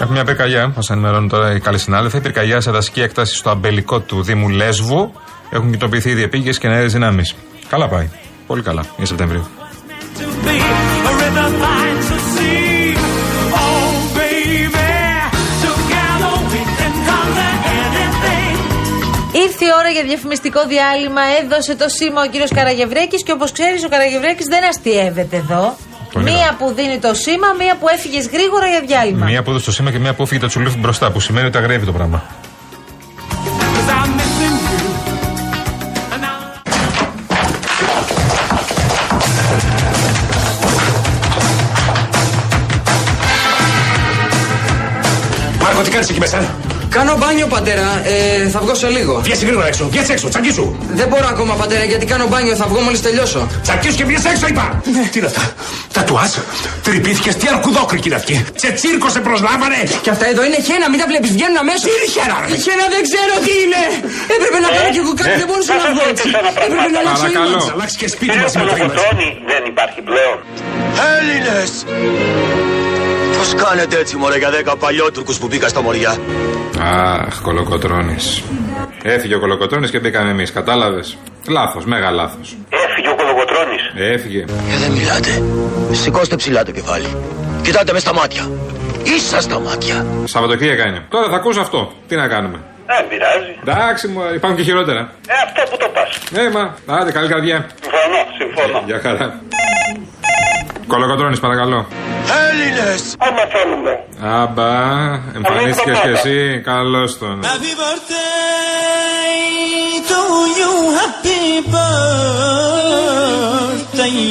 Έχουμε 0.00 0.14
μια 0.14 0.24
πυρκαγιά, 0.24 0.72
μας 0.76 0.90
ενημερώνουν 0.90 1.28
τώρα 1.28 1.54
οι 1.54 1.60
καλοί 1.60 1.78
συνάδελφοι. 1.78 2.20
Πυρκαγιά 2.20 2.60
σε 2.60 2.70
δασική 2.70 3.00
έκταση 3.00 3.36
στο 3.36 3.50
αμπελικό 3.50 4.00
του 4.00 4.22
Δήμου 4.22 4.48
Λέσβου. 4.48 5.12
Έχουν 5.50 5.66
κινητοποιηθεί 5.66 6.10
ήδη 6.10 6.22
επίγειες 6.22 6.58
και 6.58 6.68
νέες 6.68 6.92
δυνάμεις. 6.92 7.34
Καλά 7.68 7.88
πάει. 7.88 8.08
Πολύ 8.46 8.62
καλά 8.62 8.84
για 8.96 9.06
Σεπτέμβριο. 9.06 9.48
Ήρθε 19.58 19.70
η 19.74 19.78
ώρα 19.80 19.90
για 19.96 20.02
διαφημιστικό 20.02 20.60
διάλειμμα. 20.66 21.22
Έδωσε 21.40 21.74
το 21.76 21.88
σήμα 21.88 22.20
ο 22.22 22.28
κύριος 22.32 22.50
Καραγευρέκης 22.58 23.22
και 23.22 23.32
όπως 23.32 23.52
ξέρεις, 23.52 23.84
ο 23.84 23.88
Καραγευρέκης 23.88 24.46
δεν 24.46 24.62
αστείευεται 24.70 25.36
εδώ. 25.36 25.76
Το 26.12 26.20
είδα. 26.20 26.30
μία 26.30 26.56
που 26.58 26.72
δίνει 26.76 26.98
το 26.98 27.14
σήμα, 27.14 27.48
μία 27.58 27.74
που 27.80 27.86
έφυγες 27.88 28.26
γρήγορα 28.28 28.66
για 28.66 28.80
διάλειμμα. 28.86 29.24
Μία 29.24 29.42
που 29.42 29.50
έδωσε 29.50 29.64
το 29.64 29.72
σήμα 29.72 29.90
και 29.90 29.98
μία 29.98 30.14
που 30.14 30.22
έφυγε 30.22 30.40
το 30.40 30.46
τσουλούφι 30.46 30.78
μπροστά, 30.78 31.10
που 31.10 31.20
σημαίνει 31.20 31.46
ότι 31.46 31.58
αγρεύει 31.58 31.86
το 31.86 31.92
πράγμα. 31.92 32.22
'Cause 32.22 33.90
I'm 33.98 34.10
missing 34.20 34.56
you. 34.70 34.84
And 36.14 36.20
now 36.26 36.38
Μάρκο, 45.62 45.82
τι 45.82 45.90
κάνεις 45.90 46.08
εκεί 46.08 46.18
μέσα. 46.18 46.38
Κάνω 46.98 47.14
μπάνιο, 47.20 47.46
πατέρα. 47.56 47.86
Ε, 48.04 48.48
θα 48.54 48.60
βγω 48.64 48.74
σε 48.74 48.88
λίγο. 48.96 49.14
Βγες 49.26 49.40
γρήγορα 49.44 49.66
έξω, 49.66 49.84
βγες 49.92 50.08
έξω, 50.14 50.26
τσακίσου. 50.28 50.66
Δεν 51.00 51.06
μπορώ 51.08 51.26
ακόμα, 51.34 51.54
πατέρα, 51.62 51.84
γιατί 51.92 52.04
κάνω 52.12 52.26
μπάνιο. 52.30 52.54
Θα 52.60 52.66
βγω 52.70 52.80
μόλι 52.86 52.98
τελειώσω. 53.06 53.40
Τσακίσου 53.62 53.96
και 53.96 54.04
βγες 54.10 54.24
έξω, 54.32 54.46
είπα. 54.52 54.64
Τι 55.12 55.18
είναι 55.18 55.26
αυτά. 55.32 55.44
Τατουάζ. 55.96 56.30
Τρυπήθηκες, 56.86 57.34
τι 57.40 57.46
αρκουδόκρικη 57.54 58.06
είναι 58.08 58.18
αυτή. 58.22 58.34
Σε 58.62 58.68
τσίρκο 58.76 59.08
σε 59.14 59.20
προσλάβανε. 59.26 59.80
Και 60.04 60.10
αυτά 60.14 60.26
εδώ 60.32 60.42
είναι 60.46 60.58
χένα, 60.68 60.86
μην 60.90 60.98
τα 61.00 61.06
βλέπει. 61.10 61.28
Βγαίνουν 61.36 61.58
αμέσω. 61.64 61.82
Τι 61.86 61.92
είναι 61.96 62.08
χένα, 62.14 62.36
ρε. 62.42 62.56
Χένα 62.66 62.84
δεν 62.94 63.02
ξέρω 63.08 63.34
τι 63.46 63.52
είναι. 63.62 63.82
Έπρεπε 64.34 64.58
να 64.64 64.68
κάνω 64.76 64.90
κι 64.94 65.00
εγώ 65.04 65.12
κάτι, 65.20 65.34
δεν 65.42 65.48
μπορούσα 65.50 65.72
να 65.82 65.86
βγω 65.94 66.04
έτσι. 66.12 66.26
Έπρεπε 66.66 66.88
να 66.94 66.98
αλλάξω 67.02 67.26
Παρακαλώ. 67.26 67.56
image. 67.56 67.66
Θα 67.70 67.74
αλλάξει 67.76 67.96
και 68.00 68.08
σπίτι 68.14 68.30
Κύριε 68.32 68.46
μαζί 68.46 68.56
με 68.58 68.64
το 68.68 68.74
είμαστε. 68.76 68.84
Κολοκοτρώνη 68.84 69.28
δεν 69.50 69.62
υπάρχει 69.72 70.00
πλέον. 70.08 70.36
Έλληνες! 71.16 71.70
Πώς 73.52 73.64
κάνετε 73.64 73.98
έτσι 73.98 74.16
μωρέ 74.16 74.38
για 74.38 74.50
δέκα 74.50 74.76
παλιότουρκους 74.76 75.38
που 75.38 75.46
μπήκα 75.46 75.68
στα 75.68 75.82
μωριά; 75.82 76.16
Αχ, 76.80 77.40
κολοκοτρόνη. 77.42 78.16
Έφυγε 79.02 79.34
ο 79.34 79.38
κολοκοτρόνη 79.38 79.88
και 79.88 79.98
μπήκαμε 79.98 80.30
εμείς, 80.30 80.52
κατάλαβες; 80.52 81.16
Λάθος, 81.48 81.84
μέγα 81.84 82.10
λάθος. 82.10 82.56
Έφυγε 82.68 83.08
ο 83.08 83.14
Κολοκοτρώνης. 83.16 83.82
Έφυγε. 83.94 84.44
Και 84.44 84.76
δεν 84.82 84.90
μιλάτε. 84.90 85.42
Σηκώστε 85.92 86.36
ψηλά 86.36 86.62
το 86.62 86.70
κεφάλι. 86.70 87.16
Κοιτάτε 87.62 87.92
μες 87.92 88.02
στα 88.02 88.14
μάτια. 88.14 88.50
Ίσα 89.02 89.40
στα 89.40 89.58
μάτια. 89.60 90.06
Σαββατοκύριακα 90.24 90.88
είναι. 90.88 91.06
Τώρα 91.08 91.28
θα 91.28 91.36
ακούσω 91.36 91.60
αυτό. 91.60 91.92
Τι 92.08 92.16
να 92.16 92.28
κάνουμε. 92.28 92.58
Δεν 92.86 93.08
πειράζει. 93.08 93.52
Εντάξει, 93.60 94.08
μου 94.08 94.20
υπάρχουν 94.34 94.58
και 94.58 94.64
χειρότερα. 94.64 95.00
Ε, 95.26 95.32
αυτό 95.44 95.62
που 95.70 95.76
το 95.76 95.88
πας. 95.94 96.40
Ε, 96.44 96.50
μα, 96.50 96.94
άντε, 96.96 97.12
καλή 97.12 97.28
καρδιά. 97.28 97.66
Συμφωνώ, 97.82 98.20
συμφωνώ. 98.38 98.82
Για 98.86 99.00
χαρά. 99.02 99.40
Κολοκοτρόνη, 100.86 101.38
παρακαλώ. 101.38 101.86
Έλληνες! 102.50 103.14
Άμα 103.18 103.40
θέλουμε. 103.52 104.04
Άμπα, 104.42 104.70
εμφανίστηκες 105.34 105.98
και 105.98 106.08
εσύ. 106.08 106.60
Καλώς 106.64 107.18
τον. 107.18 107.40
Happy 107.42 107.72
birthday 107.80 108.22
to 110.10 110.20
you, 110.58 110.72
happy 110.98 111.42
birthday. 113.86 114.24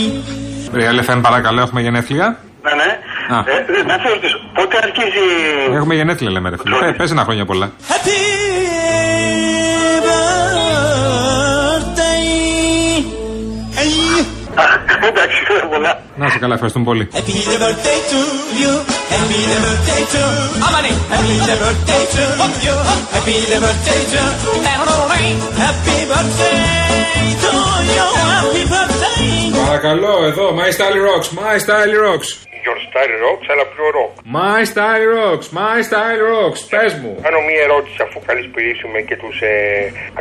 Real 0.78 0.98
FM, 1.10 1.20
παρακαλώ, 1.22 1.62
έχουμε 1.62 1.82
γενέθλια; 1.82 2.38
Ναι, 2.62 2.72
ναι. 2.74 2.90
Α. 3.36 3.40
Ε, 3.40 3.84
να 3.84 3.94
σε 3.98 4.08
ρωτήσω, 4.14 4.38
πότε 4.54 4.78
αρχίζει... 4.84 5.26
Έχουμε 5.76 5.96
γενέθλια, 5.96 6.32
λέμε, 6.32 6.50
ρε 6.50 6.56
φίλε. 6.58 6.76
Πε- 6.78 6.96
Πες 6.96 7.12
ένα 7.12 7.24
χρόνια 7.24 7.46
πολλά. 7.46 7.72
Happy 7.90 8.20
birthday. 11.26 12.26
Hey. 13.78 14.26
Α, 14.56 14.64
εντάξει, 15.08 15.40
χρόνια 15.85 15.85
πολλά. 15.85 15.93
Να 16.17 16.27
σε 16.31 16.39
καλά, 16.39 16.55
ευχαριστούμε 16.55 16.85
πολύ. 16.85 17.05
Happy 17.13 17.37
the 17.51 17.59
birthday 17.65 17.99
to 18.13 18.21
you. 18.61 18.73
Happy 19.15 19.41
the 19.53 19.59
birthday 19.65 20.03
to 20.15 20.23
Amani. 20.67 20.93
Happy 21.13 21.35
the 21.49 21.57
birthday 21.63 22.03
to 22.15 22.23
you. 22.67 22.75
Happy 23.15 23.37
the 23.51 23.59
birthday 23.65 24.01
to 24.13 24.21
Happy 25.65 25.99
birthday 26.11 26.61
to 27.43 27.53
you. 27.97 28.07
Happy 28.35 28.63
birthday. 28.73 29.65
Παρακαλώ, 29.67 30.15
εδώ, 30.27 30.45
My 30.61 30.71
Style 30.77 30.99
Rocks, 31.09 31.29
My 31.41 31.57
Style 31.65 31.95
Rocks. 32.05 32.29
Your 32.66 32.78
Style 32.88 33.16
Rocks, 33.26 33.46
αλλά 33.54 33.66
πιο 33.74 33.86
rock. 33.98 34.14
My 34.40 34.60
Style 34.72 35.06
Rocks, 35.18 35.46
My 35.60 35.78
Style 35.90 36.22
Rocks, 36.32 36.60
πες 36.74 36.92
μου. 37.02 37.12
Κάνω 37.26 37.40
μία 37.50 37.62
ερώτηση 37.68 37.98
αφού 38.06 38.18
καλησπερίσουμε 38.30 38.98
και 39.08 39.16
τους 39.24 39.36
ε, 39.42 39.54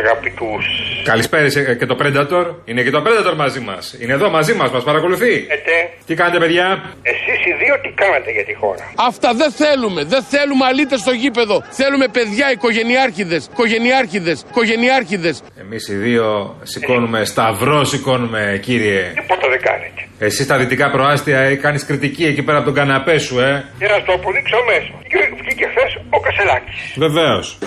αγαπητούς 0.01 0.65
Καλησπέρα 1.05 1.49
σε- 1.51 1.75
και 1.81 1.87
το 1.87 1.97
Predator. 2.03 2.45
Είναι 2.65 2.83
και 2.83 2.91
το 2.91 3.03
Predator 3.07 3.35
μαζί 3.37 3.61
μας. 3.61 3.83
Είναι 4.01 4.13
εδώ 4.13 4.31
μαζί 4.31 4.55
μας, 4.55 4.71
μας 4.71 4.85
παρακολουθεί. 4.85 5.35
ετέ. 5.57 5.79
Τι 6.07 6.15
κάνετε, 6.15 6.39
παιδιά; 6.39 6.67
Εσείς 7.03 7.39
οι 7.47 7.53
δύο 7.63 7.75
τι 7.83 7.89
κάνατε 8.03 8.31
για 8.33 8.45
τη 8.45 8.55
χώρα; 8.55 8.85
Αυτά 9.11 9.35
δεν 9.35 9.51
θέλουμε. 9.51 10.05
Δεν 10.05 10.23
θέλουμε 10.23 10.65
αλήτες 10.65 11.01
στο 11.01 11.11
γήπεδο. 11.13 11.57
Θέλουμε 11.71 12.07
παιδιά, 12.09 12.51
οικογενειάρχηδες, 12.53 13.47
οικογενειάρχηδες, 13.53 14.45
οικογενειάρχηδες. 14.51 15.43
Εμείς 15.61 15.89
οι 15.89 15.95
δύο 15.95 16.57
σηκώνουμε, 16.63 17.25
σταυρό 17.25 17.85
σηκώνουμε, 17.85 18.61
κύριε. 18.63 19.13
Τίποτα 19.15 19.49
δεν 19.49 19.61
κάνετε. 19.63 20.01
Εσύ 20.19 20.43
στα 20.43 20.57
δυτικά 20.59 20.91
προάστια 20.91 21.57
κάνεις 21.57 21.87
κριτική 21.87 22.25
εκεί 22.25 22.43
πέρα 22.43 22.57
από 22.59 22.67
τον 22.67 22.75
καναπέ 22.75 23.19
σου, 23.19 23.41
ε. 23.41 23.65
Και 23.79 23.87
να 23.87 23.99
στο 24.03 24.13
αποδείξω 24.13 24.57
αμέσω. 24.57 24.93
Και 25.11 25.17
βγήκε 25.43 25.67
χθες 25.73 25.91
ο 26.11 26.21
Κασελάκης. 26.21 26.77
Βεβαίως. 27.05 27.59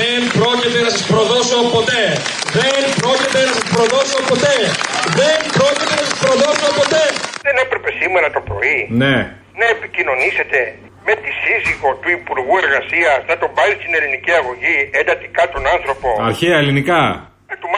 Δεν 0.00 0.20
πρόκειται 0.38 0.80
να 0.86 0.90
σας 0.94 1.04
προδώσω 1.12 1.56
ποτέ. 1.76 2.02
Δεν 2.58 2.82
πρόκειται 3.00 3.40
να 3.46 3.50
σας 3.56 3.64
προδώσω 3.74 4.18
ποτέ. 4.30 4.56
Δεν 5.20 5.38
πρόκειται 5.56 5.94
να 6.00 6.04
σας 6.08 6.16
προδώσω 6.24 6.68
ποτέ. 6.80 7.04
Δεν 7.46 7.54
έπρεπε 7.64 7.88
σήμερα 8.00 8.26
το 8.36 8.40
πρωί 8.48 8.78
Ναι. 9.02 9.16
να 9.60 9.66
επικοινωνήσετε 9.76 10.58
με 11.08 11.14
τη 11.22 11.30
σύζυγο 11.42 11.88
του 12.00 12.08
Υπουργού 12.18 12.54
Εργασίας 12.64 13.18
να 13.30 13.34
τον 13.42 13.50
πάρει 13.56 13.72
στην 13.80 13.92
ελληνική 13.98 14.32
αγωγή 14.40 14.76
εντατικά 15.00 15.42
τον 15.54 15.62
άνθρωπο. 15.74 16.08
Αρχαία 16.30 16.56
ελληνικά. 16.62 17.00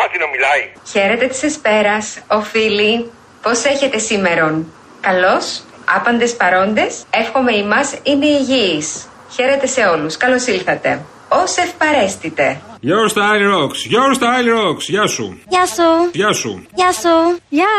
Να 0.07 0.13
του 0.13 0.19
μάθει 0.19 0.19
να 0.19 0.29
μιλάει. 0.29 0.73
Χαίρετε 0.93 1.27
της 1.27 1.43
Εσπέρας, 1.43 2.19
οφείλει. 2.29 3.11
Πώς 3.43 3.65
έχετε 3.65 3.99
σήμερον; 3.99 4.73
Καλώς, 5.01 5.63
άπαντες 5.85 6.37
παρόντες, 6.37 7.05
εύχομαι 7.11 7.53
ημάς 7.57 7.95
είναι 8.03 8.27
υγιείς. 8.27 9.09
Χαίρετε 9.35 9.67
σε 9.67 9.81
όλους, 9.81 10.17
καλώς 10.17 10.47
ήλθατε. 10.47 11.05
Ως 11.29 11.57
ευπαρέστητε. 11.57 12.61
Your 12.83 13.07
style 13.15 13.45
rocks, 13.55 13.81
your 13.95 14.11
style 14.19 14.49
rocks. 14.59 14.85
Γεια 14.87 15.07
σου. 15.07 15.41
Γεια 15.49 15.67
σου. 15.67 16.11
Γεια 16.13 16.33
σου. 16.33 16.67
Γεια 16.75 16.93
σου. 16.93 17.39
Γεια. 17.49 17.75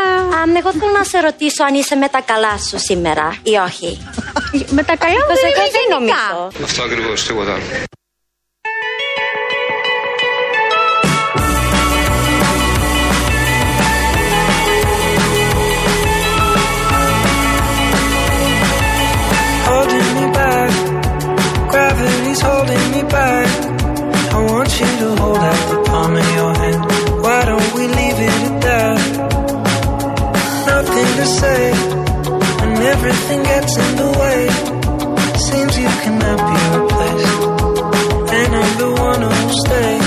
εγώ 0.58 0.72
θέλω 0.72 0.92
να 0.98 1.04
σε 1.04 1.20
ρωτήσω 1.20 1.64
αν 1.64 1.74
είσαι 1.74 1.96
με 1.96 2.08
τα 2.08 2.22
καλά 2.26 2.58
σου 2.58 2.80
σήμερα 2.80 3.36
ή 3.44 3.56
όχι. 3.68 3.90
με 4.70 4.84
τα 4.84 4.96
καλά 4.98 5.14
μου 5.28 5.36
δεν 5.44 5.52
είναι 5.68 5.96
νομίζω. 5.96 6.64
Αυτό 6.64 6.84
ακριβώς, 6.84 7.26
τίποτα 7.26 7.58
goodbye. 23.08 23.46
I 24.36 24.46
want 24.52 24.72
you 24.80 24.86
to 24.86 25.16
hold 25.22 25.38
out 25.38 25.70
the 25.72 25.84
palm 25.90 26.16
of 26.16 26.36
your 26.36 26.54
hand. 26.62 26.82
Why 27.24 27.46
don't 27.46 27.74
we 27.74 27.88
leave 27.88 28.20
it 28.28 28.36
at 28.48 28.62
that? 28.68 29.00
Nothing 30.68 31.10
to 31.20 31.26
say, 31.26 31.72
and 32.64 32.78
everything 32.94 33.44
gets 33.44 33.78
in 33.78 33.96
the 33.96 34.10
way. 34.22 34.40
Seems 35.50 35.78
you 35.78 35.90
cannot 36.04 36.40
be 36.50 36.58
replaced, 36.78 37.42
and 38.40 38.56
I'm 38.56 38.78
the 38.78 38.92
one 39.02 39.22
who 39.22 39.52
stays. 39.64 40.07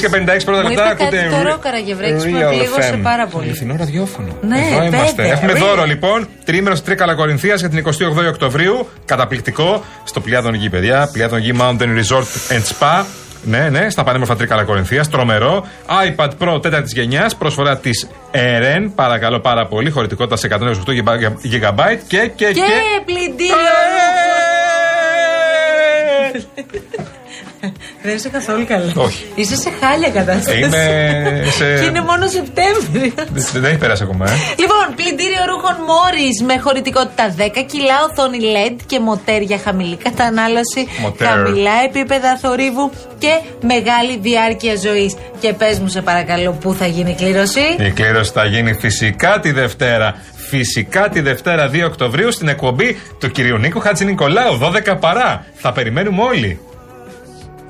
Και 0.00 0.08
56 0.12 0.44
πρώτα 0.44 0.62
Μου 0.62 0.68
λεπτά 0.68 0.84
είπε 0.92 1.04
κάτι 1.04 1.18
ακούτε. 1.18 1.36
τώρα 1.36 1.54
ο 1.54 1.58
Καραγευρέκης 1.58 2.24
που 2.24 2.30
με 2.30 2.46
Real 2.46 2.48
πλήγωσε 2.48 2.94
FM. 2.94 3.00
πάρα 3.02 3.26
πολύ. 3.26 3.46
Αληθινό 3.46 3.76
ραδιόφωνο. 3.78 4.28
Ναι, 4.40 4.58
Εδώ 4.72 4.84
είμαστε. 4.84 5.22
βέβαια, 5.22 5.32
Έχουμε 5.32 5.52
real. 5.52 5.58
δώρο 5.58 5.84
λοιπόν. 5.84 6.28
Τρίμερος 6.44 6.78
στη 6.78 6.86
Τρίκαλα 6.86 7.14
Κορινθία 7.14 7.54
για 7.54 7.68
την 7.68 7.78
28η 7.86 8.28
Οκτωβρίου. 8.28 8.88
Καταπληκτικό. 9.04 9.84
Στο 10.04 10.20
Πλιάδον 10.20 10.54
Γη, 10.54 10.70
παιδιά. 10.70 11.08
Πλιάδον 11.12 11.38
Γη 11.38 11.52
Mountain 11.60 11.98
Resort 11.98 12.52
and 12.54 12.62
Spa. 12.78 13.04
Ναι, 13.42 13.68
ναι, 13.70 13.90
στα 13.90 14.04
πανέμορφα 14.04 14.36
Τρίκαλα 14.36 14.64
Κορινθία. 14.64 15.04
Τρομερό. 15.10 15.66
iPad 16.16 16.28
Pro 16.38 16.62
τέταρτης 16.62 16.92
γενιάς. 16.92 17.36
Προσφορά 17.36 17.76
της 17.78 18.08
ERN. 18.32 18.90
Παρακαλώ 18.94 19.40
πάρα 19.40 19.66
πολύ. 19.66 19.90
Χωρητικότητα 19.90 20.36
σε 20.36 20.46
128 20.46 20.92
GB. 21.42 21.78
Και, 22.06 22.18
και, 22.36 22.44
και. 22.46 22.52
Και 22.52 22.62
πλυντήριο 23.04 23.56
Δεν 28.06 28.14
είσαι 28.14 28.28
καθόλου 28.28 28.64
καλά. 28.66 28.92
Όχι. 28.96 29.24
Είσαι 29.34 29.56
σε 29.56 29.70
χάλια 29.80 30.10
κατάσταση. 30.10 30.58
Είμαι 30.58 30.84
σε- 31.58 31.78
Και 31.80 31.84
είναι 31.90 32.00
μόνο 32.00 32.26
Σεπτέμβριο. 32.26 33.12
Δεν 33.52 33.64
έχει 33.64 33.76
περάσει 33.78 34.02
ακόμα, 34.02 34.24
ε. 34.30 34.34
Λοιπόν, 34.62 34.84
πλυντήριο 34.96 35.42
ρούχων 35.50 35.76
Μόρις 35.88 36.36
με 36.48 36.58
χωρητικότητα 36.58 37.34
10 37.38 37.62
κιλά, 37.72 37.96
οθόνη 38.10 38.38
LED 38.56 38.76
και 38.86 39.00
μοτέρ 39.00 39.40
για 39.42 39.58
χαμηλή 39.64 39.96
κατανάλωση, 39.96 40.82
Μοτέρ. 41.00 41.26
χαμηλά 41.28 41.70
επίπεδα 41.88 42.38
θορύβου 42.42 42.90
και 43.18 43.32
μεγάλη 43.60 44.18
διάρκεια 44.20 44.74
ζωής. 44.76 45.14
Και 45.40 45.52
πες 45.52 45.78
μου, 45.78 45.88
σε 45.88 46.00
παρακαλώ, 46.02 46.52
πού 46.52 46.74
θα 46.74 46.86
γίνει 46.86 47.10
η 47.10 47.14
κλήρωση; 47.14 47.60
Η 47.78 47.90
κλήρωση 47.90 48.30
θα 48.34 48.44
γίνει 48.44 48.72
φυσικά 48.74 49.40
τη 49.40 49.50
Δευτέρα. 49.52 50.14
Φυσικά 50.48 51.08
τη 51.08 51.20
Δευτέρα 51.20 51.70
2 51.72 51.84
Οκτωβρίου 51.86 52.32
στην 52.32 52.48
εκπομπή 52.48 53.00
του 53.20 53.30
κυρίου 53.30 53.58
Νίκου 53.58 53.80
Χατζη 53.80 54.04
Νικολάου. 54.04 54.58
12 54.62 54.96
παρά. 55.00 55.46
Θα 55.54 55.72
περιμένουμε 55.72 56.22
όλοι. 56.22 56.60